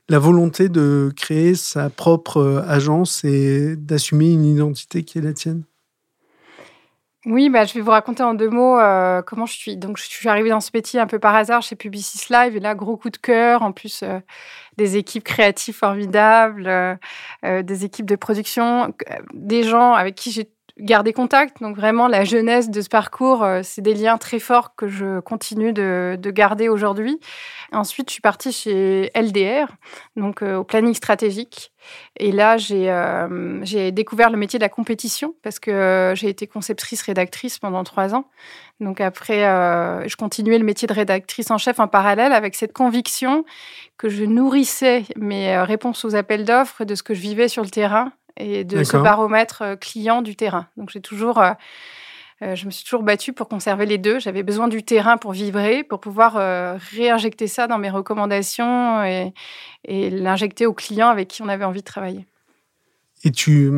[0.09, 5.65] La volonté de créer sa propre agence et d'assumer une identité qui est la tienne
[7.31, 9.77] oui, bah, je vais vous raconter en deux mots euh, comment je suis.
[9.77, 12.57] Donc, je suis arrivée dans ce métier un peu par hasard chez Publicis Live.
[12.57, 13.61] Et là, gros coup de cœur.
[13.63, 14.19] En plus, euh,
[14.79, 18.95] des équipes créatives formidables, euh, des équipes de production,
[19.35, 21.61] des gens avec qui j'ai garder contact.
[21.61, 25.21] Donc vraiment, la jeunesse de ce parcours, euh, c'est des liens très forts que je
[25.21, 27.19] continue de, garder aujourd'hui.
[27.73, 29.69] Ensuite, je suis partie chez LDR,
[30.17, 31.73] donc euh, au planning stratégique.
[32.17, 37.03] Et là, euh, j'ai découvert le métier de la compétition parce que j'ai été conceptrice
[37.03, 38.27] rédactrice pendant trois ans.
[38.81, 39.41] Donc après,
[40.07, 43.45] je continuais le métier de rédactrice en chef en parallèle avec cette conviction
[43.97, 47.71] que je nourrissais mes réponses aux appels d'offres de ce que je vivais sur le
[47.71, 50.67] terrain et de ce baromètre euh, client du terrain.
[50.77, 51.53] Donc j'ai toujours, euh,
[52.43, 54.19] euh, je me suis toujours battue pour conserver les deux.
[54.19, 56.35] J'avais besoin du terrain pour vibrer, pour pouvoir
[56.93, 59.35] réinjecter ça dans mes recommandations et,
[59.85, 62.27] et l'injecter aux clients avec qui on avait envie de travailler.
[63.25, 63.71] Et tu,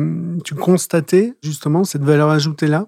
[0.45, 2.85] tu constatais justement cette valeur ajoutée-là?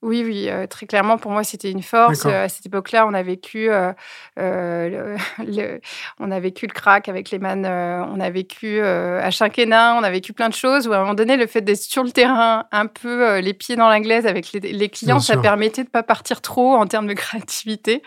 [0.00, 2.24] Oui, oui, euh, très clairement, pour moi, c'était une force.
[2.24, 3.92] Euh, à cette époque-là, on a vécu, euh,
[4.36, 5.80] le,
[6.20, 10.10] on a vécu le crack avec les man, on a vécu à Chinquenin, on a
[10.10, 10.86] vécu plein de choses.
[10.86, 13.74] Où à un moment donné, le fait d'être sur le terrain, un peu les pieds
[13.74, 18.02] dans l'anglaise avec les, clients, ça permettait de pas partir trop en termes de créativité.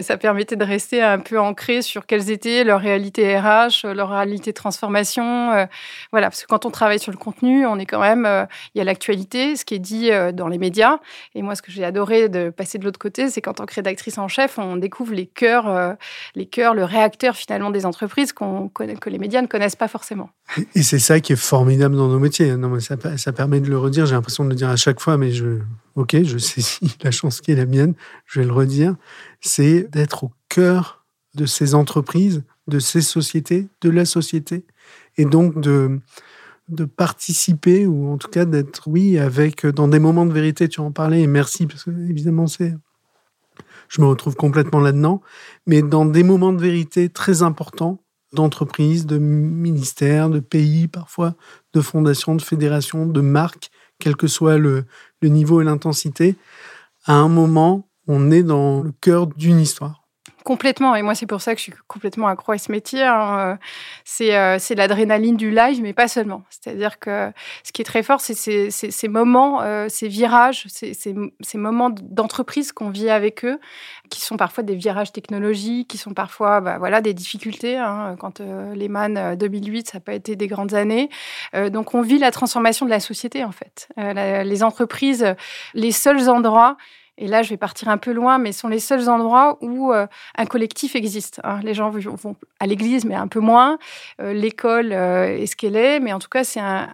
[0.00, 4.50] ça permettait de rester un peu ancré sur quelles étaient leurs réalités RH, leur réalité
[4.50, 5.68] de transformation.
[6.10, 8.80] voilà, parce que quand on travaille sur le contenu, on est quand même, il y
[8.80, 10.98] a l'actualité, ce qui est dit dans les médias.
[11.34, 13.74] Et moi, ce que j'ai adoré de passer de l'autre côté, c'est qu'en tant que
[13.74, 15.92] rédactrice en chef, on découvre les cœurs, euh,
[16.34, 20.30] les cœurs, le réacteur finalement des entreprises qu'on que les médias ne connaissent pas forcément.
[20.74, 22.56] Et c'est ça qui est formidable dans nos métiers.
[22.56, 24.06] Non, mais ça, ça permet de le redire.
[24.06, 25.58] J'ai l'impression de le dire à chaque fois, mais je,
[25.94, 27.94] ok, je saisis la chance qui est la mienne.
[28.26, 28.96] Je vais le redire.
[29.40, 31.04] C'est d'être au cœur
[31.34, 34.64] de ces entreprises, de ces sociétés, de la société,
[35.16, 36.00] et donc de
[36.70, 40.80] de participer ou en tout cas d'être, oui, avec dans des moments de vérité, tu
[40.80, 42.74] en parlais, et merci parce que évidemment c'est,
[43.88, 45.20] je me retrouve complètement là-dedans,
[45.66, 48.02] mais dans des moments de vérité très importants
[48.32, 51.34] d'entreprises, de ministères, de pays parfois,
[51.72, 54.86] de fondations, de fédérations, de marques, quel que soit le,
[55.22, 56.36] niveau et l'intensité,
[57.04, 59.99] à un moment, on est dans le cœur d'une histoire.
[60.44, 60.94] Complètement.
[60.94, 63.02] Et moi, c'est pour ça que je suis complètement accro à ce métier.
[63.02, 63.58] Hein.
[64.20, 66.42] Euh, c'est l'adrénaline du live, mais pas seulement.
[66.50, 71.58] C'est-à-dire que ce qui est très fort, c'est ces, moments, euh, ces virages, ces, ces
[71.58, 73.58] moments d'entreprise qu'on vit avec eux,
[74.08, 77.76] qui sont parfois des virages technologiques, qui sont parfois bah, voilà, des difficultés.
[77.76, 78.16] Hein.
[78.18, 81.10] Quand euh, Lehman 2008, ça n'a pas été des grandes années.
[81.70, 83.88] donc, on vit la transformation de la société, en fait.
[83.96, 85.34] les entreprises,
[85.74, 86.76] les seuls endroits
[87.20, 90.06] et là, je vais partir un peu loin, mais sont les seuls endroits où euh,
[90.38, 91.40] un collectif existe.
[91.44, 91.60] Hein.
[91.62, 93.78] Les gens vont à l'église, mais un peu moins.
[94.22, 96.88] Euh, l'école euh, est ce qu'elle est, mais en tout cas, c'est un,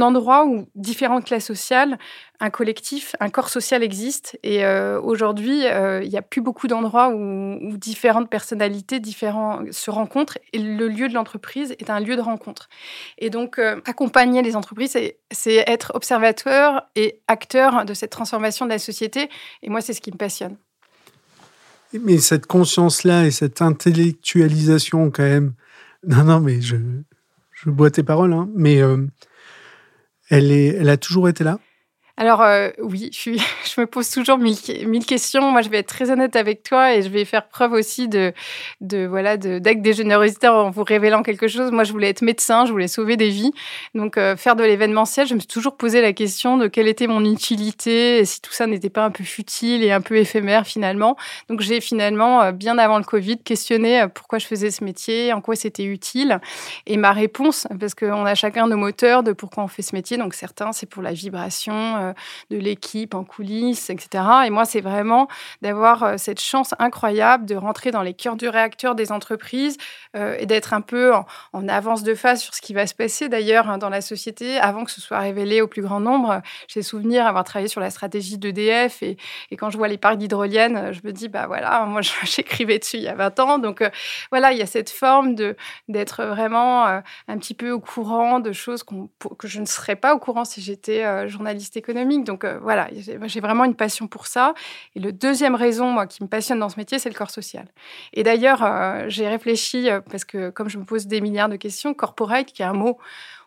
[0.00, 1.98] endroit où différentes classes sociales
[2.44, 4.38] un collectif, un corps social existe.
[4.42, 9.90] Et euh, aujourd'hui, euh, il n'y a plus beaucoup d'endroits où, différentes personnalités différents se
[9.90, 10.38] rencontrent.
[10.52, 12.68] Et le lieu de l'entreprise est un lieu de rencontre.
[13.16, 14.96] Et donc, euh, accompagner les entreprises,
[15.30, 19.30] c'est être observateur et acteur de cette transformation de la société.
[19.62, 20.56] Et moi, c'est ce qui me passionne.
[21.94, 25.54] Mais cette conscience-là et cette intellectualisation, quand même.
[26.06, 26.76] Non, non, mais je,
[27.64, 28.82] bois tes paroles, hein, mais
[30.28, 31.58] elle, est, elle a toujours été là?
[32.16, 33.30] Alors euh, oui, je,
[33.80, 35.50] me pose toujours mille, questions.
[35.50, 38.32] Moi, je vais être très honnête avec toi et je vais faire preuve aussi de,
[38.80, 41.72] voilà, d'acte de, générosité en vous révélant quelque chose.
[41.72, 43.50] Moi, je voulais être médecin, je voulais sauver des vies.
[43.96, 47.08] Donc, euh, faire de l'événementiel, je me suis toujours posé la question de quelle était
[47.08, 50.68] mon utilité et si tout ça n'était pas un peu futile et un peu éphémère
[50.68, 51.16] finalement.
[51.48, 55.40] Donc, j'ai finalement, euh, bien avant le Covid, questionné pourquoi je faisais ce métier, en
[55.40, 56.38] quoi c'était utile.
[56.86, 60.16] Et ma réponse, parce qu'on a chacun nos moteurs de pourquoi on fait ce métier.
[60.16, 62.12] Donc, certains, c'est pour la vibration euh,
[62.50, 64.24] de l'équipe en coulisses, etc.
[64.46, 65.28] Et moi, c'est vraiment
[65.62, 69.76] d'avoir euh, cette chance incroyable de rentrer dans les cœurs du réacteur des entreprises
[70.16, 73.28] euh, et d'être un peu en, avance de phase sur ce qui va se passer
[73.28, 76.42] d'ailleurs hein, dans la société avant que ce soit révélé au plus grand nombre.
[76.68, 79.16] J'ai souvenir avoir travaillé sur la stratégie d'EDF et,
[79.50, 82.98] et quand je vois les parcs d'hydroliennes, je me dis, bah voilà, moi j'écrivais dessus
[82.98, 83.58] il y a 20 ans.
[83.58, 83.82] Donc
[84.30, 85.34] voilà, il y a cette forme
[85.88, 90.18] d'être vraiment un petit peu au courant de choses que je ne serais pas au
[90.18, 91.93] courant si j'étais journaliste économique
[92.24, 94.54] donc euh, voilà, j'ai vraiment une passion pour ça.
[94.94, 97.66] Et le deuxième raison, moi, qui me passionne dans ce métier, c'est le corps social.
[98.12, 101.56] Et d'ailleurs, euh, j'ai réfléchi, euh, parce que comme je me pose des milliards de
[101.56, 102.98] questions, corporate, qui est un mot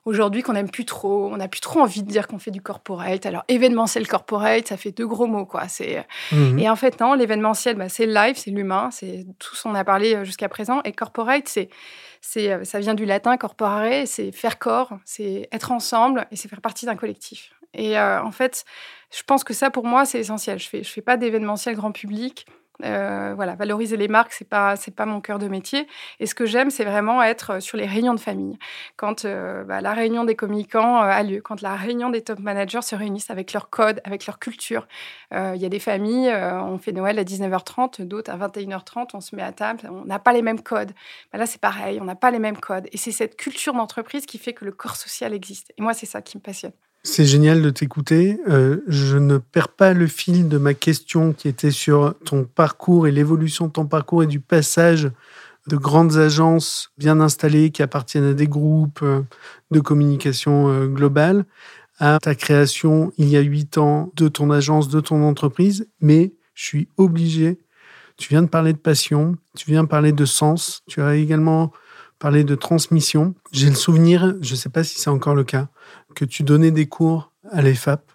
[0.05, 1.27] aujourd'hui qu'on n'aime plus trop.
[1.27, 3.25] On n'a plus trop envie de dire qu'on fait du corporate.
[3.25, 5.67] Alors, événementiel corporate, ça fait deux gros mots, quoi.
[5.67, 6.05] C'est...
[6.31, 6.59] Mhm.
[6.59, 9.75] Et en fait, non, l'événementiel, bah, c'est le live, c'est l'humain, c'est tout ce qu'on
[9.75, 10.81] a parlé jusqu'à présent.
[10.85, 11.69] Et corporate, c'est,
[12.21, 16.61] c'est, ça vient du latin corporare, c'est faire corps, c'est être ensemble et c'est faire
[16.61, 17.51] partie d'un collectif.
[17.73, 18.65] Et euh, en fait,
[19.11, 20.59] je pense que ça, pour moi, c'est essentiel.
[20.59, 22.45] Je je fais pas d'événementiel grand public.
[22.83, 25.87] Euh, voilà, valoriser les marques, c'est pas c'est pas mon cœur de métier.
[26.19, 28.59] Et ce que j'aime, c'est vraiment être sur les réunions de famille.
[28.97, 32.83] Quand euh, bah, la réunion des communicants a lieu, quand la réunion des top managers
[32.83, 34.87] se réunissent avec leur code, avec leur culture.
[35.31, 39.35] Il y a des familles, on fait Noël à 19h30, d'autres à 21h30, on se
[39.35, 40.91] met à table, on n'a pas les mêmes codes.
[41.31, 42.87] Bah, là, c'est pareil, on n'a pas les mêmes codes.
[42.91, 45.73] Et c'est cette culture d'entreprise qui fait que le corps social existe.
[45.77, 46.73] Et moi, c'est ça qui me passionne.
[47.03, 48.39] C'est génial de t'écouter.
[48.49, 53.07] Euh, je ne perds pas le fil de ma question qui était sur ton parcours
[53.07, 55.09] et l'évolution de ton parcours et du passage
[55.67, 59.21] de grandes agences bien installées qui appartiennent à des groupes euh,
[59.71, 61.45] de communication euh, globale
[61.99, 65.87] à ta création il y a huit ans de ton agence, de ton entreprise.
[66.01, 67.59] Mais je suis obligé.
[68.17, 71.71] Tu viens de parler de passion, tu viens de parler de sens, tu as également
[72.17, 73.35] parlé de transmission.
[73.51, 75.67] J'ai le souvenir, je ne sais pas si c'est encore le cas,
[76.15, 78.11] que tu donnais des cours à l'EFAP.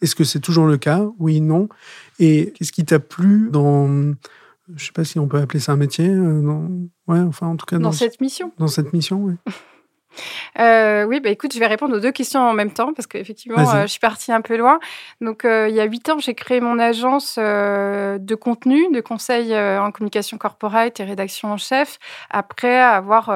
[0.00, 1.06] Est-ce que c'est toujours le cas?
[1.18, 1.68] Oui, non.
[2.18, 3.86] Et qu'est-ce qui t'a plu dans,
[4.68, 6.68] je ne sais pas si on peut appeler ça un métier, euh,
[7.06, 8.52] ouais, enfin en tout cas dans, dans cette mission.
[8.58, 9.34] Dans cette mission, oui.
[10.58, 13.58] Euh, oui, bah écoute, je vais répondre aux deux questions en même temps parce qu'effectivement,
[13.58, 14.78] euh, je suis partie un peu loin.
[15.20, 19.56] Donc, euh, il y a huit ans, j'ai créé mon agence de contenu, de conseil
[19.56, 21.98] en communication corporate et rédaction en chef,
[22.30, 23.26] après avoir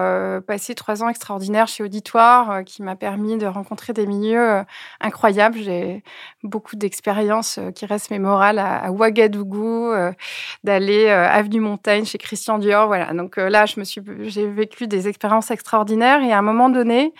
[0.42, 4.62] passé trois ans extraordinaires chez Auditoire, qui m'a permis de rencontrer des milieux
[5.00, 5.58] incroyables.
[5.58, 6.02] J'ai
[6.42, 9.92] beaucoup d'expériences qui restent mémorables à, à Ouagadougou,
[10.64, 12.86] d'aller avenue Montagne chez Christian Dior.
[12.86, 13.12] Voilà.
[13.12, 17.12] Donc là, je me suis, j'ai vécu des expériences extraordinaires et à un moment donné,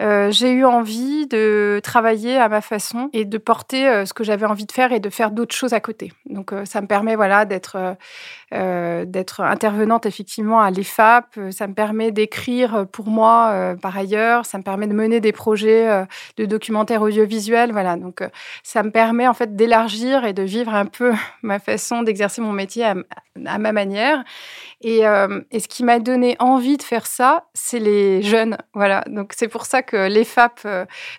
[0.00, 4.22] euh, j'ai eu envie de travailler à ma façon et de porter euh, ce que
[4.22, 6.12] j'avais envie de faire et de faire d'autres choses à côté.
[6.26, 7.96] Donc euh, ça me permet voilà d'être
[8.50, 11.38] d'être intervenante effectivement à l'EFAP.
[11.50, 14.46] Ça me permet d'écrire pour moi par ailleurs.
[14.46, 16.06] Ça me permet de mener des projets
[16.36, 17.72] de documentaires audiovisuels.
[17.72, 18.22] Voilà donc
[18.62, 22.52] ça me permet en fait d'élargir et de vivre un peu ma façon d'exercer mon
[22.52, 22.94] métier à,
[23.58, 24.24] ma manière.
[24.80, 28.56] Et, ce qui m'a donné envie de faire ça, c'est les jeunes.
[28.74, 30.60] Voilà donc c'est pour ça que l'EFAP,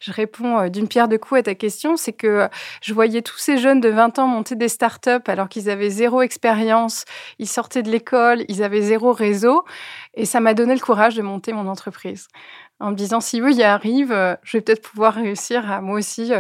[0.02, 2.48] je réponds d'une pierre de coups à ta question, c'est que
[2.82, 6.22] je voyais tous ces jeunes de 20 ans monter des startups alors qu'ils avaient zéro
[6.22, 7.06] expérience,
[7.38, 9.64] ils sortaient de l'école, ils avaient zéro réseau,
[10.14, 12.28] et ça m'a donné le courage de monter mon entreprise
[12.80, 16.32] en me disant si eux y arrivent, je vais peut-être pouvoir réussir à moi aussi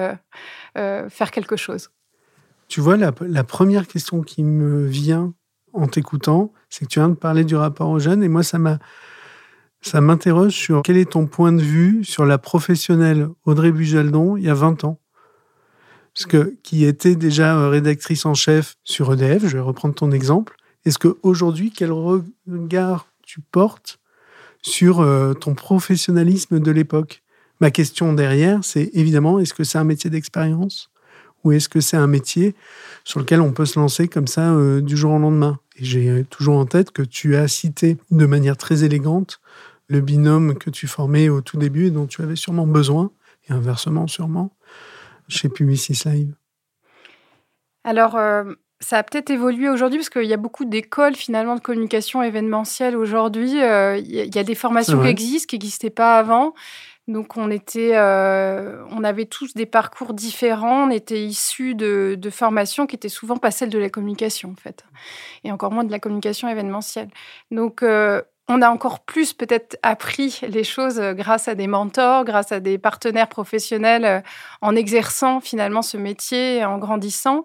[0.75, 1.89] faire quelque chose.
[2.69, 5.33] Tu vois, la, première question qui me vient
[5.73, 8.59] en t'écoutant, c'est que tu viens de parler du rapport aux jeunes, et moi, ça
[8.59, 8.77] m'a,
[9.81, 14.43] ça m'interroge sur quel est ton point de vue sur la professionnelle Audrey Bujaldon il
[14.43, 14.99] y a 20 ans.
[16.13, 20.11] Parce que, qui était déjà euh, rédactrice en chef sur EDF, je vais reprendre ton
[20.11, 20.55] exemple.
[20.89, 23.99] Est-ce qu'aujourd'hui, quel regard tu portes
[24.63, 27.21] sur euh, ton professionnalisme de l'époque?
[27.59, 30.89] Ma question derrière, c'est évidemment, est-ce que c'est un métier d'expérience
[31.43, 32.55] ou est-ce que c'est un métier
[33.03, 35.59] sur lequel on peut se lancer comme ça euh, du jour au lendemain?
[35.75, 39.41] Et j'ai toujours en tête que tu as cité de manière très élégante
[39.89, 43.11] le binôme que tu formais au tout début et dont tu avais sûrement besoin,
[43.47, 44.55] et inversement sûrement,
[45.27, 46.33] chez Publicis Live.
[47.83, 51.59] Alors, euh, ça a peut-être évolué aujourd'hui parce qu'il y a beaucoup d'écoles finalement de
[51.59, 53.61] communication événementielle aujourd'hui.
[53.61, 56.53] Euh, il y, a des formations qui existent, qui n'existaient pas avant.
[57.09, 60.87] Donc on était, euh, on avait tous des parcours différents.
[60.87, 64.85] On était issus de, formations qui étaient souvent pas celles de la communication en fait,
[65.43, 67.09] et encore moins de la communication événementielle.
[67.51, 72.51] Donc euh, on a encore plus peut-être appris les choses grâce à des mentors, grâce
[72.53, 74.23] à des partenaires professionnels,
[74.61, 77.43] en exerçant finalement ce métier, en grandissant.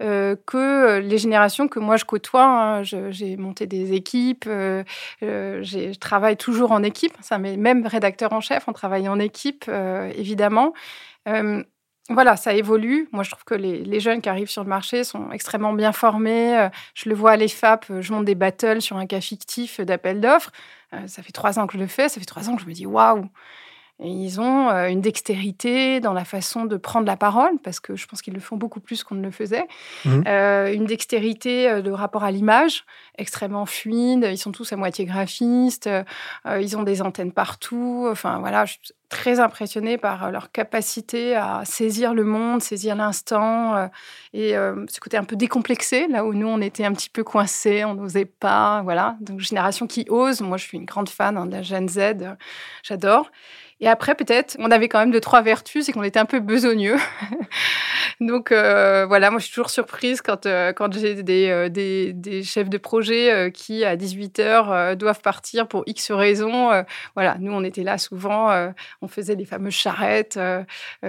[0.00, 2.44] Euh, que euh, les générations que moi je côtoie.
[2.44, 2.82] Hein.
[2.82, 4.82] J'ai monté des équipes, euh,
[5.20, 7.12] je travaille toujours en équipe.
[7.20, 9.70] Ça, même rédacteur en chef, on travaille en équipe,
[10.16, 10.72] évidemment.
[12.08, 13.08] voilà, ça évolue.
[13.12, 16.68] Moi, je trouve que les, jeunes qui arrivent sur le marché sont extrêmement bien formés.
[16.94, 20.50] Je le vois à l'EFAP, je monte des battles sur un cas fictif d'appel d'offres.
[21.06, 22.08] Ça fait trois ans que je le fais.
[22.08, 23.28] Ça fait trois ans que je me dis waouh,
[24.04, 28.06] ils ont euh, une dextérité dans la façon de prendre la parole, parce que je
[28.06, 29.66] pense qu'ils le font beaucoup plus qu'on ne le faisait.
[30.04, 30.22] Mmh.
[30.26, 32.84] Euh, une dextérité euh, de rapport à l'image
[33.16, 34.26] extrêmement fluide.
[34.30, 35.88] Ils sont tous à moitié graphistes.
[36.46, 38.08] ils ont des antennes partout.
[38.10, 43.90] Enfin, voilà, je suis très impressionnée par leur capacité à saisir le monde, saisir l'instant
[44.32, 47.84] et ce côté un peu décomplexé, là où nous, on était un petit peu coincés,
[47.84, 48.80] on n'osait pas.
[48.82, 49.16] Voilà.
[49.20, 50.40] Donc, génération qui ose.
[50.40, 51.98] Moi, je suis une grande fan hein, de la Gen Z.
[52.82, 53.30] J'adore.
[53.82, 56.38] Et après, peut-être, on avait quand même deux, trois vertus, c'est qu'on était un peu
[56.38, 56.96] besogneux.
[58.20, 62.12] Donc euh, voilà, moi je suis toujours surprise quand, euh, quand j'ai des, euh, des,
[62.12, 66.84] des, chefs de projet qui, à 18h, doivent partir pour X raisons.
[67.16, 68.50] voilà, nous on était là souvent,
[69.00, 70.38] on faisait les fameuses charrettes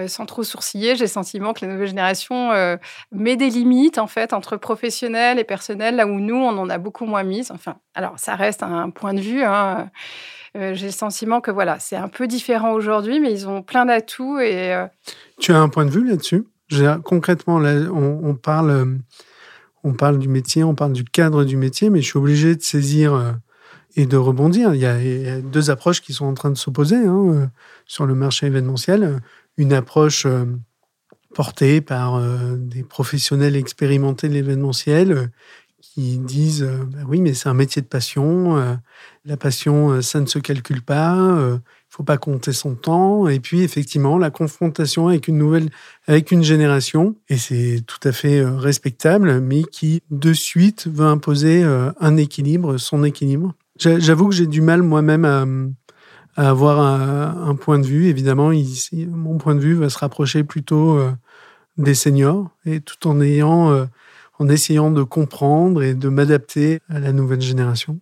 [0.06, 0.96] sans trop sourciller.
[0.96, 2.50] J'ai le sentiment que la nouvelle génération
[3.12, 6.78] met des limites en fait entre professionnels et personnels, là où nous on en a
[6.78, 7.52] beaucoup moins mises.
[7.52, 9.44] Enfin, alors ça reste un point de vue.
[9.44, 9.90] Hein.
[10.56, 13.86] Euh, j'ai le sentiment que voilà, c'est un peu différent aujourd'hui, mais ils ont plein
[13.86, 14.38] d'atouts.
[14.38, 14.86] Et euh,
[15.40, 16.46] tu as un point de vue là-dessus?
[17.04, 18.86] Concrètement, on, parle, euh,
[19.84, 22.62] on parle du métier, on parle du cadre du métier, mais je suis obligé de
[22.62, 23.36] saisir
[23.96, 24.74] et de rebondir.
[24.74, 27.50] Il y, a, deux approches qui sont en train de s'opposer hein,
[27.86, 29.20] sur le marché événementiel.
[29.56, 30.26] Une approche
[31.34, 32.20] portée par
[32.56, 35.30] des professionnels expérimentés de l'événementiel
[35.94, 38.78] qui disent bah oui, mais c'est un métier de passion,
[39.26, 41.14] la passion, euh, ça ne se calcule pas.
[41.16, 43.26] Il euh, faut pas compter son temps.
[43.26, 45.70] Et puis, effectivement, la confrontation avec une nouvelle,
[46.06, 51.06] avec une génération, et c'est tout à fait euh, respectable, mais qui, de suite, veut
[51.06, 53.54] imposer un équilibre, son équilibre.
[53.78, 58.06] J'avoue que j'ai du mal moi-même à, avoir un, point de vue.
[58.08, 61.00] Évidemment, ici, mon point de vue va se rapprocher plutôt
[61.76, 63.86] des seniors, et tout en ayant,
[64.38, 68.00] en essayant de comprendre et de m'adapter à la nouvelle génération.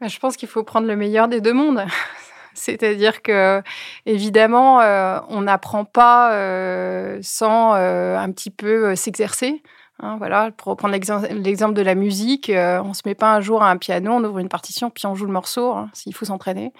[0.00, 1.84] Bah, je pense qu'il faut prendre le meilleur des deux mondes.
[2.54, 3.62] C'est-à-dire que,
[4.04, 9.62] évidemment, euh, on n'apprend pas euh, sans euh, un petit peu s'exercer.
[10.00, 13.62] Hein, voilà, pour reprendre l'exemple de la musique, on ne se met pas un jour
[13.62, 16.24] à un piano, on ouvre une partition, puis on joue le morceau, hein, s'il faut
[16.24, 16.72] s'entraîner.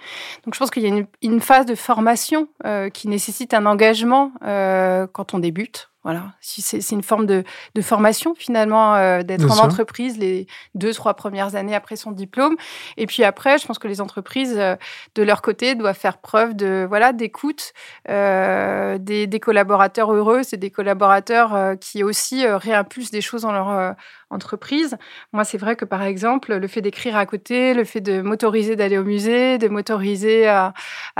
[0.43, 2.49] Donc je pense qu'il y a une, une, phase de formation
[2.93, 5.92] qui nécessite un engagement quand on débute.
[6.03, 7.43] Voilà, c'est une forme de,
[7.81, 12.57] formation finalement euh, d'être en entreprise les deux trois premières années après son diplôme.
[12.97, 14.75] Et puis après, je pense que les entreprises euh,
[15.15, 17.71] de leur côté doivent faire preuve de voilà d'écoute,
[18.09, 23.95] euh, des, collaborateurs heureux, c'est des collaborateurs qui aussi réimpulsent des choses dans leur
[24.33, 24.97] entreprise.
[25.31, 28.75] Moi, c'est vrai que par exemple, le fait d'écrire à côté, le fait de m'autoriser
[28.75, 30.73] d'aller au musée, de m'autoriser à,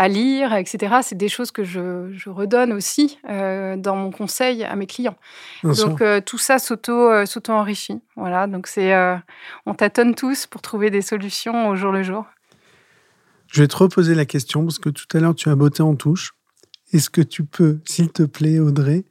[0.08, 5.18] lire, etc., c'est des choses que je, redonne aussi dans mon conseil à mes clients.
[5.64, 8.02] donc euh, tout ça s'auto euh, enrichit.
[8.16, 9.16] Voilà, donc c'est euh,
[9.66, 12.26] on tâtonne tous pour trouver des solutions au jour le jour.
[13.48, 15.96] Je vais te reposer la question parce que tout à l'heure, tu as botté en
[15.96, 16.34] touche.
[16.92, 19.06] Est-ce que tu peux, s'il te plaît, Audrey,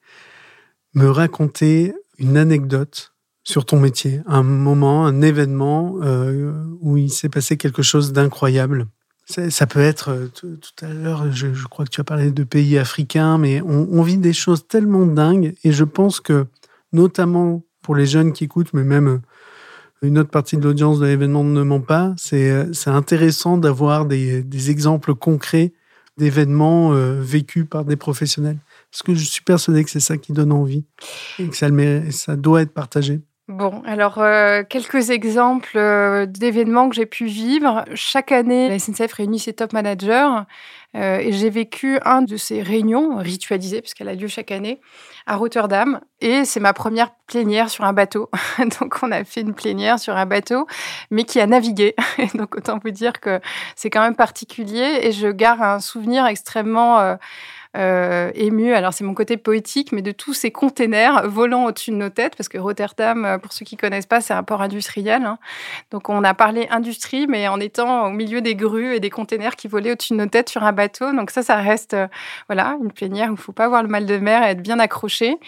[0.94, 3.11] me raconter une anecdote
[3.44, 8.86] sur ton métier, un moment, un événement euh, où il s'est passé quelque chose d'incroyable
[9.26, 12.78] ça peut être, euh, tout à l'heure, je, crois que tu as parlé de pays
[12.78, 16.46] africains, mais on, vit des choses tellement dingues et je pense que,
[16.92, 19.20] notamment pour les jeunes qui écoutent, mais même
[20.02, 25.14] une autre partie de l'audience de l'événement ne ment pas, c'est intéressant d'avoir des, exemples
[25.14, 25.72] concrets
[26.18, 28.58] d'événements euh, vécus par des professionnels.
[28.90, 30.84] Parce que je suis persuadé que c'est ça qui donne envie
[31.38, 33.22] et que ça, le ça doit être partagé.
[33.52, 37.84] Bon, alors euh, quelques exemples euh, d'événements que j'ai pu vivre.
[37.94, 40.28] Chaque année, la SNCF réunit ses top managers
[40.94, 44.78] et j'ai vécu un de ces réunions ritualisées, puisqu'elle a lieu chaque année,
[45.26, 46.00] à Rotterdam.
[46.20, 48.28] Et c'est ma première plénière sur un bateau.
[48.80, 50.66] Donc, on a fait une plénière sur un bateau,
[51.10, 51.94] mais qui a navigué.
[52.34, 53.40] Donc, autant vous dire que
[53.74, 54.98] c'est quand même particulier.
[55.00, 57.16] Et je garde un souvenir extrêmement...
[57.76, 58.74] Euh, euh.
[58.74, 62.36] Alors c'est mon côté poétique, mais de tous ces containers volant au-dessus de nos têtes,
[62.36, 65.24] parce que Rotterdam, euh, pour ceux qui connaissent pas, c'est un port industriel.
[65.24, 65.38] Hein.
[65.90, 69.56] Donc on a parlé industrie, mais en étant au milieu des grues et des containers
[69.56, 71.12] qui volaient au-dessus de nos têtes sur un bateau.
[71.12, 72.08] Donc ça, ça reste euh,
[72.48, 74.78] voilà une plénière où il faut pas avoir le mal de mer et être bien
[74.78, 75.38] accroché.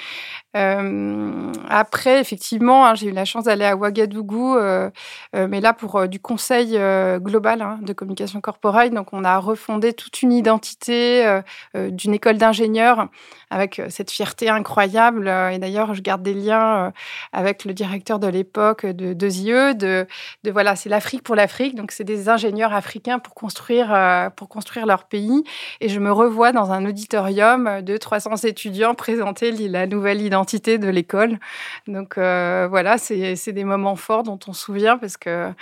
[0.57, 4.89] Euh, après, effectivement, hein, j'ai eu la chance d'aller à Ouagadougou, euh,
[5.35, 6.79] euh, mais là pour du conseil
[7.19, 8.93] global hein, de communication corporate.
[8.93, 11.41] Donc, on a refondé toute une identité
[11.75, 13.09] d'une école d'ingénieurs
[13.51, 15.29] avec cette fierté incroyable.
[15.53, 16.93] Et d'ailleurs, je garde des liens
[17.33, 20.07] avec le directeur de l'époque de, de ZIE, de
[20.51, 21.75] voilà, c'est l'Afrique pour l'Afrique.
[21.75, 25.45] Donc, c'est des ingénieurs africains pour construire, pour construire leur pays.
[25.81, 30.89] Et je me revois dans un auditorium de 300 étudiants présenter la nouvelle identité de
[30.89, 31.39] l'école.
[31.87, 35.53] Donc euh, voilà, c'est des moments forts dont on se souvient parce que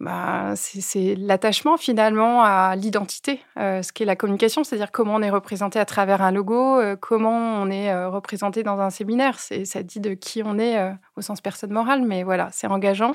[0.00, 5.30] bah, c'est l'attachement finalement à l'identité, euh, ce qu'est la communication, c'est-à-dire comment on est
[5.30, 9.38] représenté à travers un logo, euh, comment on est représenté dans un séminaire.
[9.38, 13.12] Ça dit de qui on est au sens personne morale, mais voilà, c'est engageant.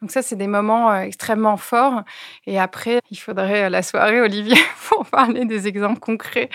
[0.00, 2.02] Donc ça, c'est des moments euh, extrêmement forts.
[2.46, 4.56] Et après, il faudrait euh, la soirée, Olivier,
[4.88, 6.50] pour parler des exemples concrets.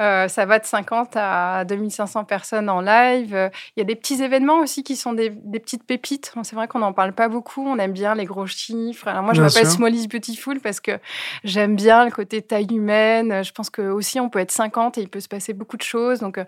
[0.00, 3.50] Euh, ça va de 50 à 2500 personnes en live.
[3.76, 6.32] Il y a des petits événements aussi qui sont des, petites pépites.
[6.42, 7.66] C'est vrai qu'on n'en parle pas beaucoup.
[7.66, 9.08] On aime bien les gros chiffres.
[9.08, 10.92] Alors moi, je m'appelle Small is Beautiful parce que
[11.44, 13.44] j'aime bien le côté taille humaine.
[13.44, 15.82] Je pense que aussi on peut être 50 et il peut se passer beaucoup de
[15.82, 16.20] choses.
[16.20, 16.40] Donc,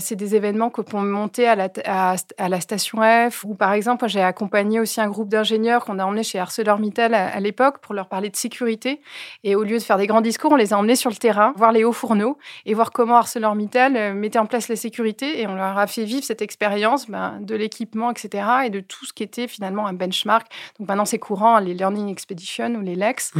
[0.00, 2.98] c'est des événements qu'on peut monter à la, à, à la station
[3.30, 3.44] F.
[3.44, 7.38] Ou par exemple, j'ai accompagné aussi un groupe d'ingénieurs qu'on a emmenés chez ArcelorMittal à,
[7.40, 9.00] l'époque pour leur parler de sécurité.
[9.44, 11.52] Et au lieu de faire des grands discours, on les a emmenés sur le terrain,
[11.56, 15.40] voir les hauts fourneaux et voir comment ArcelorMittal euh, mettait en place la sécurité.
[15.40, 18.44] Et on leur a fait vivre cette expérience ben, de l'équipement, etc.
[18.64, 20.46] et de tout ce qui était finalement un benchmark.
[20.78, 23.32] Donc maintenant, c'est courant, les Learning Expedition ou les LEX.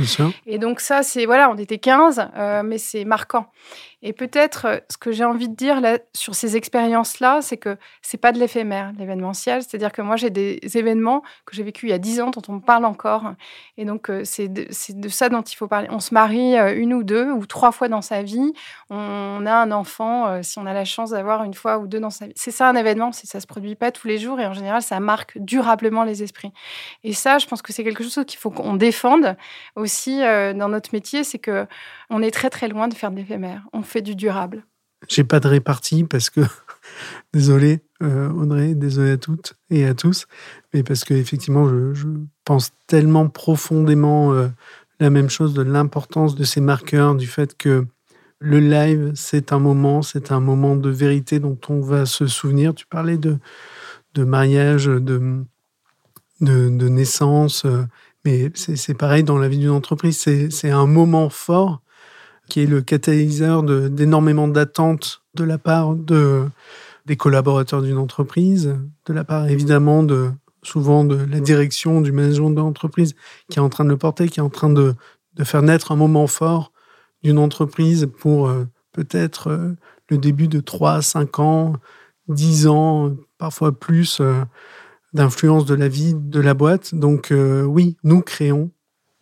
[0.47, 3.51] Et donc ça, c'est, voilà, on était 15, euh, mais c'est marquant.
[4.01, 7.77] Et peut-être euh, ce que j'ai envie de dire là, sur ces expériences-là, c'est que
[8.01, 9.63] c'est pas de l'éphémère, l'événementiel.
[9.63, 12.43] C'est-à-dire que moi, j'ai des événements que j'ai vécu il y a dix ans dont
[12.49, 13.33] on parle encore.
[13.77, 15.89] Et donc, euh, c'est de, ça dont il faut parler.
[15.91, 18.53] On se marie euh, une ou deux ou trois fois dans sa vie.
[18.89, 22.11] On a un enfant, si on a la chance d'avoir une fois ou deux dans
[22.11, 22.33] sa vie.
[22.37, 24.99] C'est ça un événement, ça se produit pas tous les jours et en général, ça
[25.01, 26.53] marque durablement les esprits.
[27.05, 29.37] Et ça, je pense que c'est quelque chose qu'il faut qu'on défende
[29.77, 31.67] aussi dans notre métier, c'est que
[32.11, 33.63] on est très très loin de faire de l'éphémère.
[33.89, 34.65] Fait du durable.
[35.09, 36.41] J'ai pas de répartie parce que,
[37.33, 40.27] désolé euh, Audrey, désolé à toutes et à tous,
[40.73, 42.07] mais parce que effectivement, je,
[42.45, 44.49] pense tellement profondément euh,
[45.01, 47.87] la même chose de l'importance de ces marqueurs, du fait que
[48.39, 52.75] le live, c'est un moment, c'est un moment de vérité dont on va se souvenir.
[52.75, 53.39] Tu parlais de,
[54.15, 55.45] de mariage, de,
[56.41, 57.85] de, de naissance, euh,
[58.25, 60.19] mais c'est pareil dans la vie d'une entreprise.
[60.19, 61.83] C'est un moment fort
[62.49, 66.45] qui est le catalyseur d'énormément d'attentes de la part de,
[67.07, 68.77] des collaborateurs d'une entreprise,
[69.07, 70.31] de la part évidemment de
[70.63, 73.15] souvent de la direction du management de l'entreprise
[73.49, 74.95] qui est en train de le porter, qui est en train de,
[75.35, 76.73] de faire naître un moment fort
[77.23, 79.77] d'une entreprise pour euh, peut-être euh,
[80.09, 81.73] le début de 3, 5 ans,
[82.29, 84.43] 10 ans, parfois plus euh,
[85.13, 86.95] d'influence de la vie de la boîte.
[86.95, 88.71] Donc oui, nous créons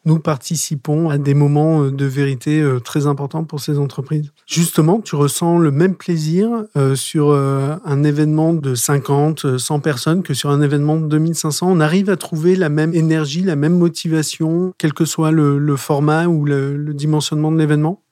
[0.07, 4.33] nous participons à des moments euh, de vérité euh, très importants pour ces entreprises.
[4.47, 10.33] Justement, tu ressens le même plaisir euh, sur un événement de 50, 100 personnes que
[10.33, 11.69] sur un événement de 2500.
[11.71, 16.27] On arrive à trouver la même énergie, la même motivation, quel que soit le, format
[16.27, 18.03] ou le, le dimensionnement de l'événement?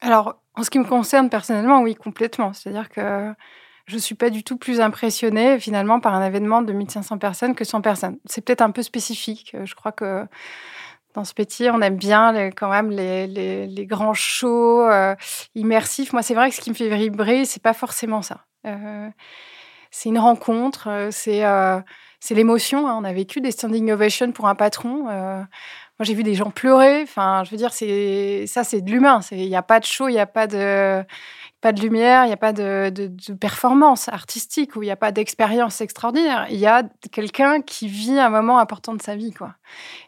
[0.00, 2.52] Alors, en ce qui me concerne personnellement, oui, complètement.
[2.52, 3.32] C'est-à-dire que
[3.86, 7.64] je suis pas du tout plus impressionnée finalement par un événement de 1500 personnes que
[7.64, 8.18] 100 personnes.
[8.24, 9.56] C'est peut-être un peu spécifique.
[9.64, 10.26] Je crois que
[11.14, 11.70] dans ce métier.
[11.70, 15.14] On aime bien quand même les, les, grands shows euh,
[15.54, 16.12] immersifs.
[16.12, 18.44] Moi, c'est vrai que ce qui me fait vibrer, c'est pas forcément ça.
[18.66, 19.08] Euh,
[19.90, 22.88] c'est une rencontre, euh, c'est l'émotion.
[22.88, 22.96] Hein.
[23.00, 25.04] On a vécu des standing ovations pour un patron.
[25.04, 25.46] moi,
[26.00, 27.02] j'ai vu des gens pleurer.
[27.02, 29.20] Enfin, je veux dire, ça, c'est de l'humain.
[29.30, 31.04] Il n'y a pas de show, il n'y a pas de
[31.64, 32.92] pas de lumière, il n'y a pas de,
[33.40, 36.46] performance artistique ou il n'y a pas d'expérience extraordinaire.
[36.50, 39.32] Il y a quelqu'un qui vit un moment important de sa vie.
[39.32, 39.54] Quoi.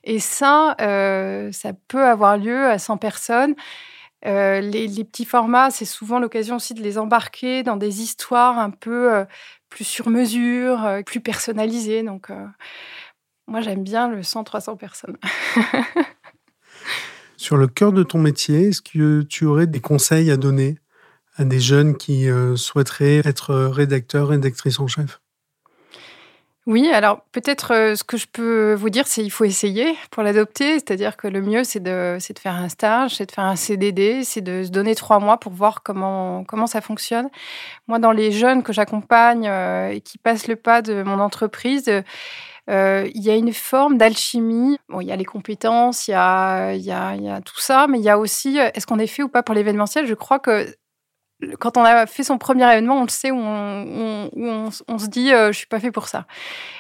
[0.04, 3.54] Et ça, euh, ça peut avoir lieu à 100 personnes.
[4.26, 8.68] Euh, les, petits formats, c'est souvent l'occasion aussi de les embarquer dans des histoires un
[8.68, 9.24] peu euh,
[9.70, 12.02] plus sur mesure, plus personnalisées.
[12.02, 12.28] Donc,
[13.46, 15.16] moi, j'aime bien le 100-300 personnes.
[17.38, 20.76] sur le cœur de ton métier, est-ce que tu aurais des conseils à donner?
[21.36, 25.20] À des jeunes qui euh, souhaiteraient être rédacteurs, rédactrices en chef?
[26.66, 30.24] Oui, alors peut-être euh, ce que je peux vous dire, c'est qu'il faut essayer pour
[30.24, 30.74] l'adopter.
[30.74, 34.24] C'est-à-dire que le mieux, c'est de, de faire un stage, c'est de faire un CDD,
[34.24, 37.28] c'est de se donner trois mois pour voir comment, comment ça fonctionne.
[37.86, 41.88] Moi, dans les jeunes que j'accompagne euh, et qui passent le pas de mon entreprise,
[42.68, 44.76] il y a une forme d'alchimie.
[44.88, 48.04] Bon, il y a les compétences, y, a, il y a tout ça, mais il
[48.04, 50.04] y a aussi, est-ce qu'on est fait ou pas pour l'événementiel?
[50.04, 50.66] Je crois que
[51.58, 55.52] quand on a fait son premier événement, on le sait, où on, se dit euh,
[55.52, 56.24] je suis pas fait pour ça.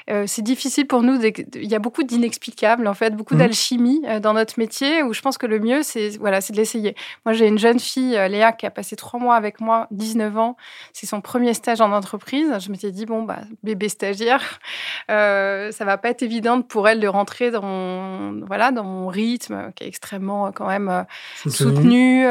[0.08, 1.20] Euh, c'est difficile pour nous.
[1.22, 3.38] Il y a beaucoup d'inexplicables, en fait, beaucoup mmh.
[3.38, 6.58] d'alchimie euh, dans notre métier, où je pense que le mieux, c'est voilà, c'est de
[6.58, 6.94] l'essayer.
[7.26, 10.56] Moi, j'ai une jeune fille, Léa, qui a passé trois mois avec moi, 19 ans.
[10.94, 12.50] C'est son premier stage en entreprise.
[12.58, 14.60] Je m'étais dit bon, bah, bébé stagiaire,
[15.08, 19.72] ça va pas être évident pour elle de rentrer dans mon, voilà, dans mon rythme,
[19.74, 21.04] qui est extrêmement quand même
[21.46, 22.26] soutenu,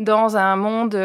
[0.00, 0.96] dans un monde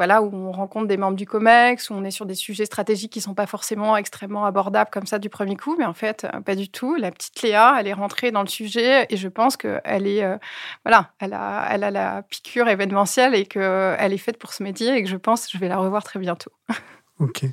[0.00, 3.12] voilà, où on rencontre des membres du COMEX, où on est sur des sujets stratégiques
[3.12, 6.40] qui sont pas forcément extrêmement abordables comme ça du premier coup, mais en fait, euh,
[6.40, 6.94] pas du tout.
[6.94, 10.38] La petite Léa, elle est rentrée dans le sujet et je pense qu'elle est, euh,
[10.86, 14.96] voilà, elle a, elle a la piqûre événementielle et qu'elle est faite pour ce métier
[14.96, 16.50] et que je pense que je vais la revoir très bientôt.
[17.18, 17.44] Ok.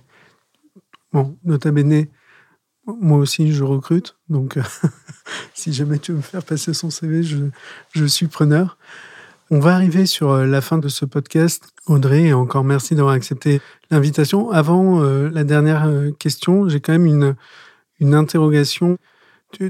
[1.11, 2.05] Bon, nota bene,
[2.85, 4.15] moi aussi, je recrute.
[4.29, 4.57] Donc,
[5.53, 7.49] si jamais tu veux me faire passer son CV, je,
[7.91, 8.77] je suis preneur.
[9.49, 11.71] On va arriver sur euh, la fin de ce podcast.
[11.85, 14.51] Audrey, encore merci d'avoir accepté l'invitation.
[14.51, 17.35] Avant euh, la dernière euh, question, j'ai quand même une,
[18.01, 18.97] une interrogation.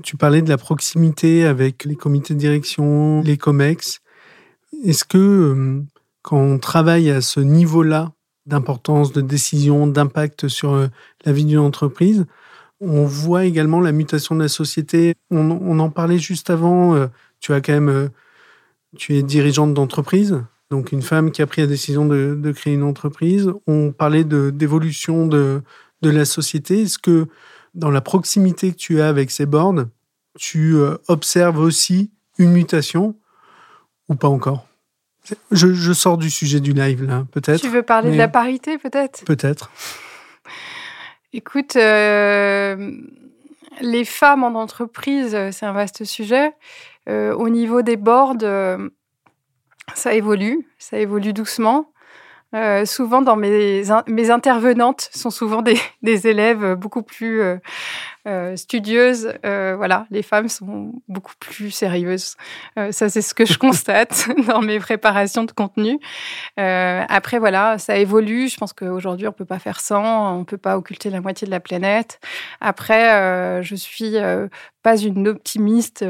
[0.01, 4.01] Tu, parlais de la proximité avec les comités de direction, les COMEX.
[4.83, 5.83] Est-ce que
[6.23, 8.11] quand on travaille à ce niveau-là
[8.47, 10.89] d'importance, de décision, d'impact sur
[11.25, 12.25] la vie d'une entreprise,
[12.81, 15.13] on voit également la mutation de la société.
[15.29, 17.07] On, on en parlait juste avant.
[17.39, 18.09] Tu as quand même
[18.95, 22.83] tu es dirigeante d'entreprise, donc une femme qui a pris la décision de, créer une
[22.83, 23.51] entreprise.
[23.67, 25.61] On parlait d'évolution de,
[26.01, 26.83] de, la société.
[26.83, 27.27] Est-ce que
[27.73, 29.85] dans la proximité que tu as avec ces boards,
[30.37, 33.15] tu euh, observes aussi une mutation
[34.09, 34.67] ou pas encore?
[35.51, 37.59] Je, sors du sujet du live là, peut-être.
[37.59, 39.25] Tu veux parler de la parité, peut-être?
[39.25, 39.71] Peut-être.
[41.33, 42.91] Écoute, euh,
[43.81, 46.53] les femmes en entreprise, c'est un vaste sujet.
[47.07, 48.89] Euh, au niveau des boards, euh,
[49.93, 51.91] ça évolue, ça évolue doucement.
[52.55, 57.41] Euh, souvent, dans mes, mes intervenantes sont souvent des, des élèves beaucoup plus
[58.55, 59.33] studieuse.
[59.45, 62.35] Euh, voilà, les femmes sont beaucoup plus sérieuses.
[62.91, 65.99] Ça, c'est ce que je constate dans mes préparations de contenu.
[66.57, 68.49] après, voilà, ça évolue.
[68.49, 70.37] Je pense qu'aujourd'hui, on peut pas faire sans.
[70.37, 72.19] On peut pas occulter la moitié de la planète.
[72.59, 74.15] Après, je suis
[74.83, 76.05] pas une optimiste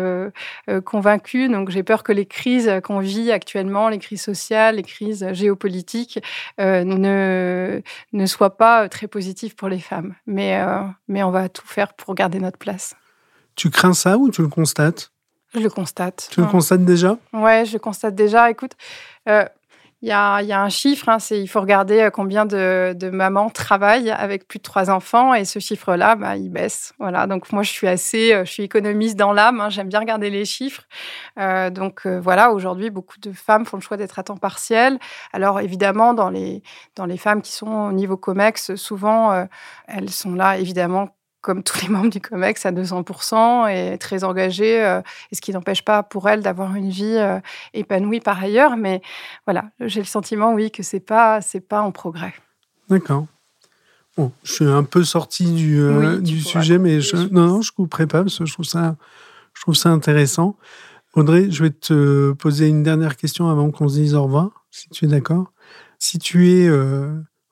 [0.86, 1.50] convaincue.
[1.50, 6.20] Donc, j'ai peur que les crises qu'on vit actuellement, les crises sociales, les crises géopolitiques,
[6.60, 7.82] ne,
[8.14, 10.16] ne soient pas très positives pour les femmes.
[10.26, 10.60] Mais,
[11.08, 12.96] mais on va tout faire pour garder notre place.
[13.56, 15.12] Tu crains ça ou tu le constates?
[15.54, 16.28] Je le constate.
[16.30, 17.18] Tu le constates déjà?
[17.32, 18.52] Ouais, je le constate déjà.
[18.52, 18.74] Écoute,
[19.30, 19.46] euh,
[20.04, 24.48] il y, a, un chiffre, hein, il faut regarder euh, combien de, mamans travaillent avec
[24.48, 26.94] plus de trois enfants et ce chiffre-là, bah, il baisse.
[27.00, 30.00] Voilà, donc moi je suis assez, euh, je suis économiste dans l'âme, hein, j'aime bien
[30.00, 30.84] regarder les chiffres.
[31.72, 35.00] donc voilà, aujourd'hui beaucoup de femmes font le choix d'être à temps partiel.
[35.34, 36.62] Alors évidemment dans les
[36.96, 39.48] dans les femmes qui sont au niveau Comex, souvent
[39.88, 41.17] elles sont là évidemment
[41.48, 45.00] comme tous les membres du COMEX, à 200% et très engagés, euh,
[45.32, 47.40] et ce qui n'empêche pas pour elle d'avoir une vie euh,
[47.74, 48.76] épanouie par ailleurs.
[48.76, 49.02] Mais
[49.46, 52.34] voilà, j'ai le sentiment, oui, que c'est pas, c'est pas en progrès.
[52.90, 53.28] D'accord.
[54.18, 57.72] Bon, je suis un peu sorti du, euh, du sujet, mais je, non, non, je
[57.72, 58.98] couperai pas parce que je trouve ça,
[59.54, 60.58] je trouve ça intéressant.
[61.14, 64.90] Audrey, je vais te poser une dernière question avant qu'on se dise au revoir, si
[64.90, 65.54] tu es d'accord.
[65.98, 66.70] Si tu es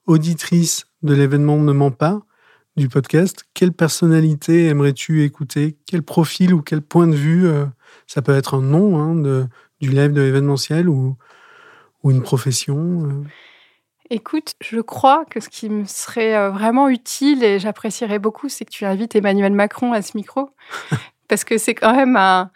[0.05, 2.24] auditrice de l'événement Ne ment pas,
[2.75, 5.77] du podcast, quelle personnalité aimerais-tu écouter?
[5.85, 7.47] Quel profil ou quel point de vue
[8.07, 9.47] Ça peut être un nom hein, de,
[9.79, 11.15] du live de l'événementiel ou,
[12.03, 13.23] ou une profession
[14.11, 18.63] Écoute, je crois que ce qui me serait euh, vraiment utile et j'apprécierais beaucoup, c'est
[18.63, 20.51] que tu invites Emmanuel Macron à ce micro.
[21.27, 22.51] parce que c'est quand même un,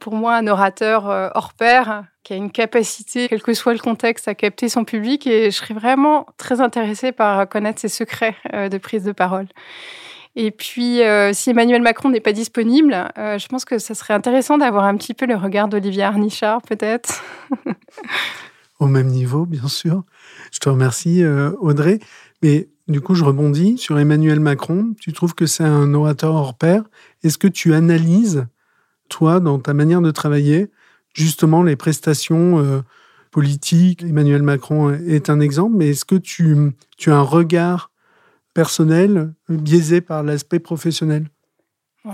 [0.00, 3.78] pour moi un orateur euh, hors pair qui a une capacité, quel que soit le
[3.78, 5.26] contexte, à capter son public.
[5.26, 9.46] Et je serais vraiment très intéressée par connaître ses secrets euh, de prise de parole.
[10.36, 11.00] Et puis,
[11.32, 15.12] si Emmanuel Macron n'est pas disponible, je pense que ça serait intéressant d'avoir un petit
[15.12, 17.24] peu le regard d'Olivier Arnichard, peut-être.
[18.78, 20.04] Au même niveau, bien sûr.
[20.52, 21.98] Je te remercie, euh, Audrey.
[22.42, 24.94] Mais du coup, je rebondis sur Emmanuel Macron.
[25.00, 26.84] Tu trouves que c'est un orateur hors pair?
[27.24, 28.46] Est-ce que tu analyses,
[29.08, 30.70] toi, dans ta manière de travailler,
[31.12, 32.80] justement les prestations euh,
[33.30, 36.56] politiques Emmanuel Macron est un exemple, mais est-ce que tu,
[36.96, 37.90] tu as un regard
[38.54, 41.28] personnel biaisé par l'aspect professionnel?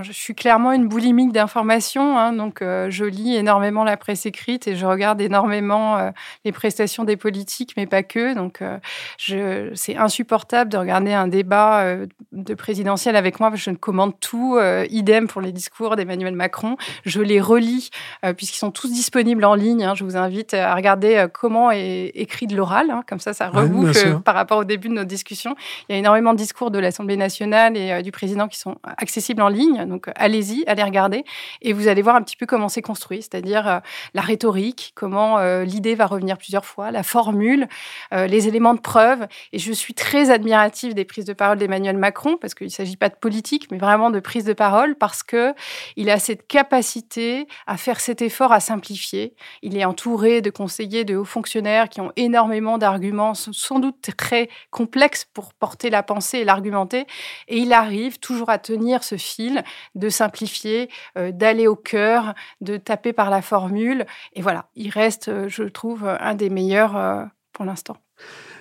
[0.02, 4.66] Je suis clairement une boulimique d'informations, hein, donc euh, je lis énormément la presse écrite
[4.66, 6.10] et je regarde énormément euh,
[6.44, 8.34] les prestations des politiques, mais pas que.
[8.34, 11.84] Donc, euh, c'est insupportable de regarder un débat
[12.32, 14.58] de présidentiel avec moi parce que je ne commande tout.
[14.90, 16.76] idem pour les discours d'Emmanuel Macron.
[17.04, 17.90] Je les relis
[18.36, 19.84] puisqu'ils sont tous disponibles en ligne.
[19.84, 19.94] Hein.
[19.94, 23.02] Je vous invite à regarder comment est écrit de l'oral, hein.
[23.06, 25.54] comme ça, ça reboucle par rapport au début de notre discussion.
[25.88, 29.42] Il y a énormément de discours de l'Assemblée nationale et du président qui sont accessibles
[29.42, 29.73] en ligne.
[29.86, 31.24] Donc allez-y, allez regarder
[31.62, 33.78] et vous allez voir un petit peu comment c'est construit, c'est-à-dire euh,
[34.14, 37.66] la rhétorique, comment euh, l'idée va revenir plusieurs fois, la formule,
[38.12, 39.26] euh, les éléments de preuve.
[39.52, 42.96] Et je suis très admirative des prises de parole d'Emmanuel Macron parce qu'il ne s'agit
[42.96, 45.54] pas de politique, mais vraiment de prise de parole parce que
[45.96, 49.34] il a cette capacité à faire cet effort à simplifier.
[49.62, 54.48] Il est entouré de conseillers, de hauts fonctionnaires qui ont énormément d'arguments, sans doute très
[54.70, 57.06] complexes pour porter la pensée et l'argumenter.
[57.48, 59.63] Et il arrive toujours à tenir ce fil
[59.94, 64.06] de simplifier, euh, d'aller au cœur, de taper par la formule.
[64.34, 67.96] Et voilà, il reste, euh, je trouve, un des meilleurs euh, pour l'instant.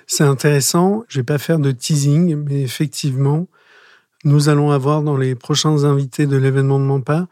[0.08, 1.04] C'est intéressant.
[1.08, 3.48] Je vais pas faire de teasing, mais effectivement,
[4.26, 7.28] nous allons avoir dans les prochains invités de l'événement de Mampa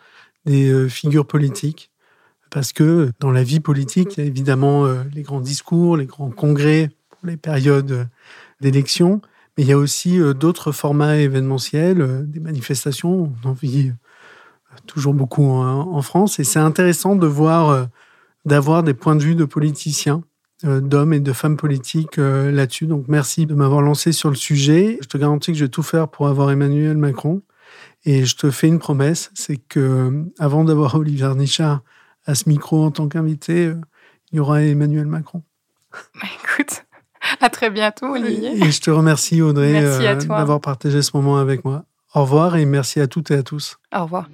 [0.45, 1.91] des figures politiques.
[2.49, 6.31] Parce que dans la vie politique, il y a évidemment les grands discours, les grands
[6.31, 8.07] congrès pour les périodes
[8.59, 9.21] d'élection,
[9.57, 13.33] mais il y a aussi euh, d'autres formats événementiels, euh, des manifestations.
[13.43, 16.39] On en vit euh, toujours beaucoup en, France.
[16.39, 17.87] Et c'est intéressant de voir,
[18.45, 20.23] d'avoir des points de vue de politiciens,
[20.63, 22.87] d'hommes et de femmes politiques là-dessus.
[22.87, 24.97] Donc merci de m'avoir lancé sur le sujet.
[25.01, 27.41] Je te garantis que je vais tout faire pour avoir Emmanuel Macron.
[28.05, 31.81] Et je te fais une promesse, c'est que avant d'avoir Olivier Nichard
[32.25, 33.73] à ce micro en tant qu'invité,
[34.31, 35.43] il y aura Emmanuel Macron.
[35.91, 36.85] Bah, écoute,
[37.39, 38.51] à très bientôt, Olivier.
[38.63, 41.83] Et je te remercie, Audrey, euh, d'avoir partagé ce moment avec moi.
[42.13, 43.77] Au revoir et merci à toutes et à tous.
[43.95, 44.27] Au revoir.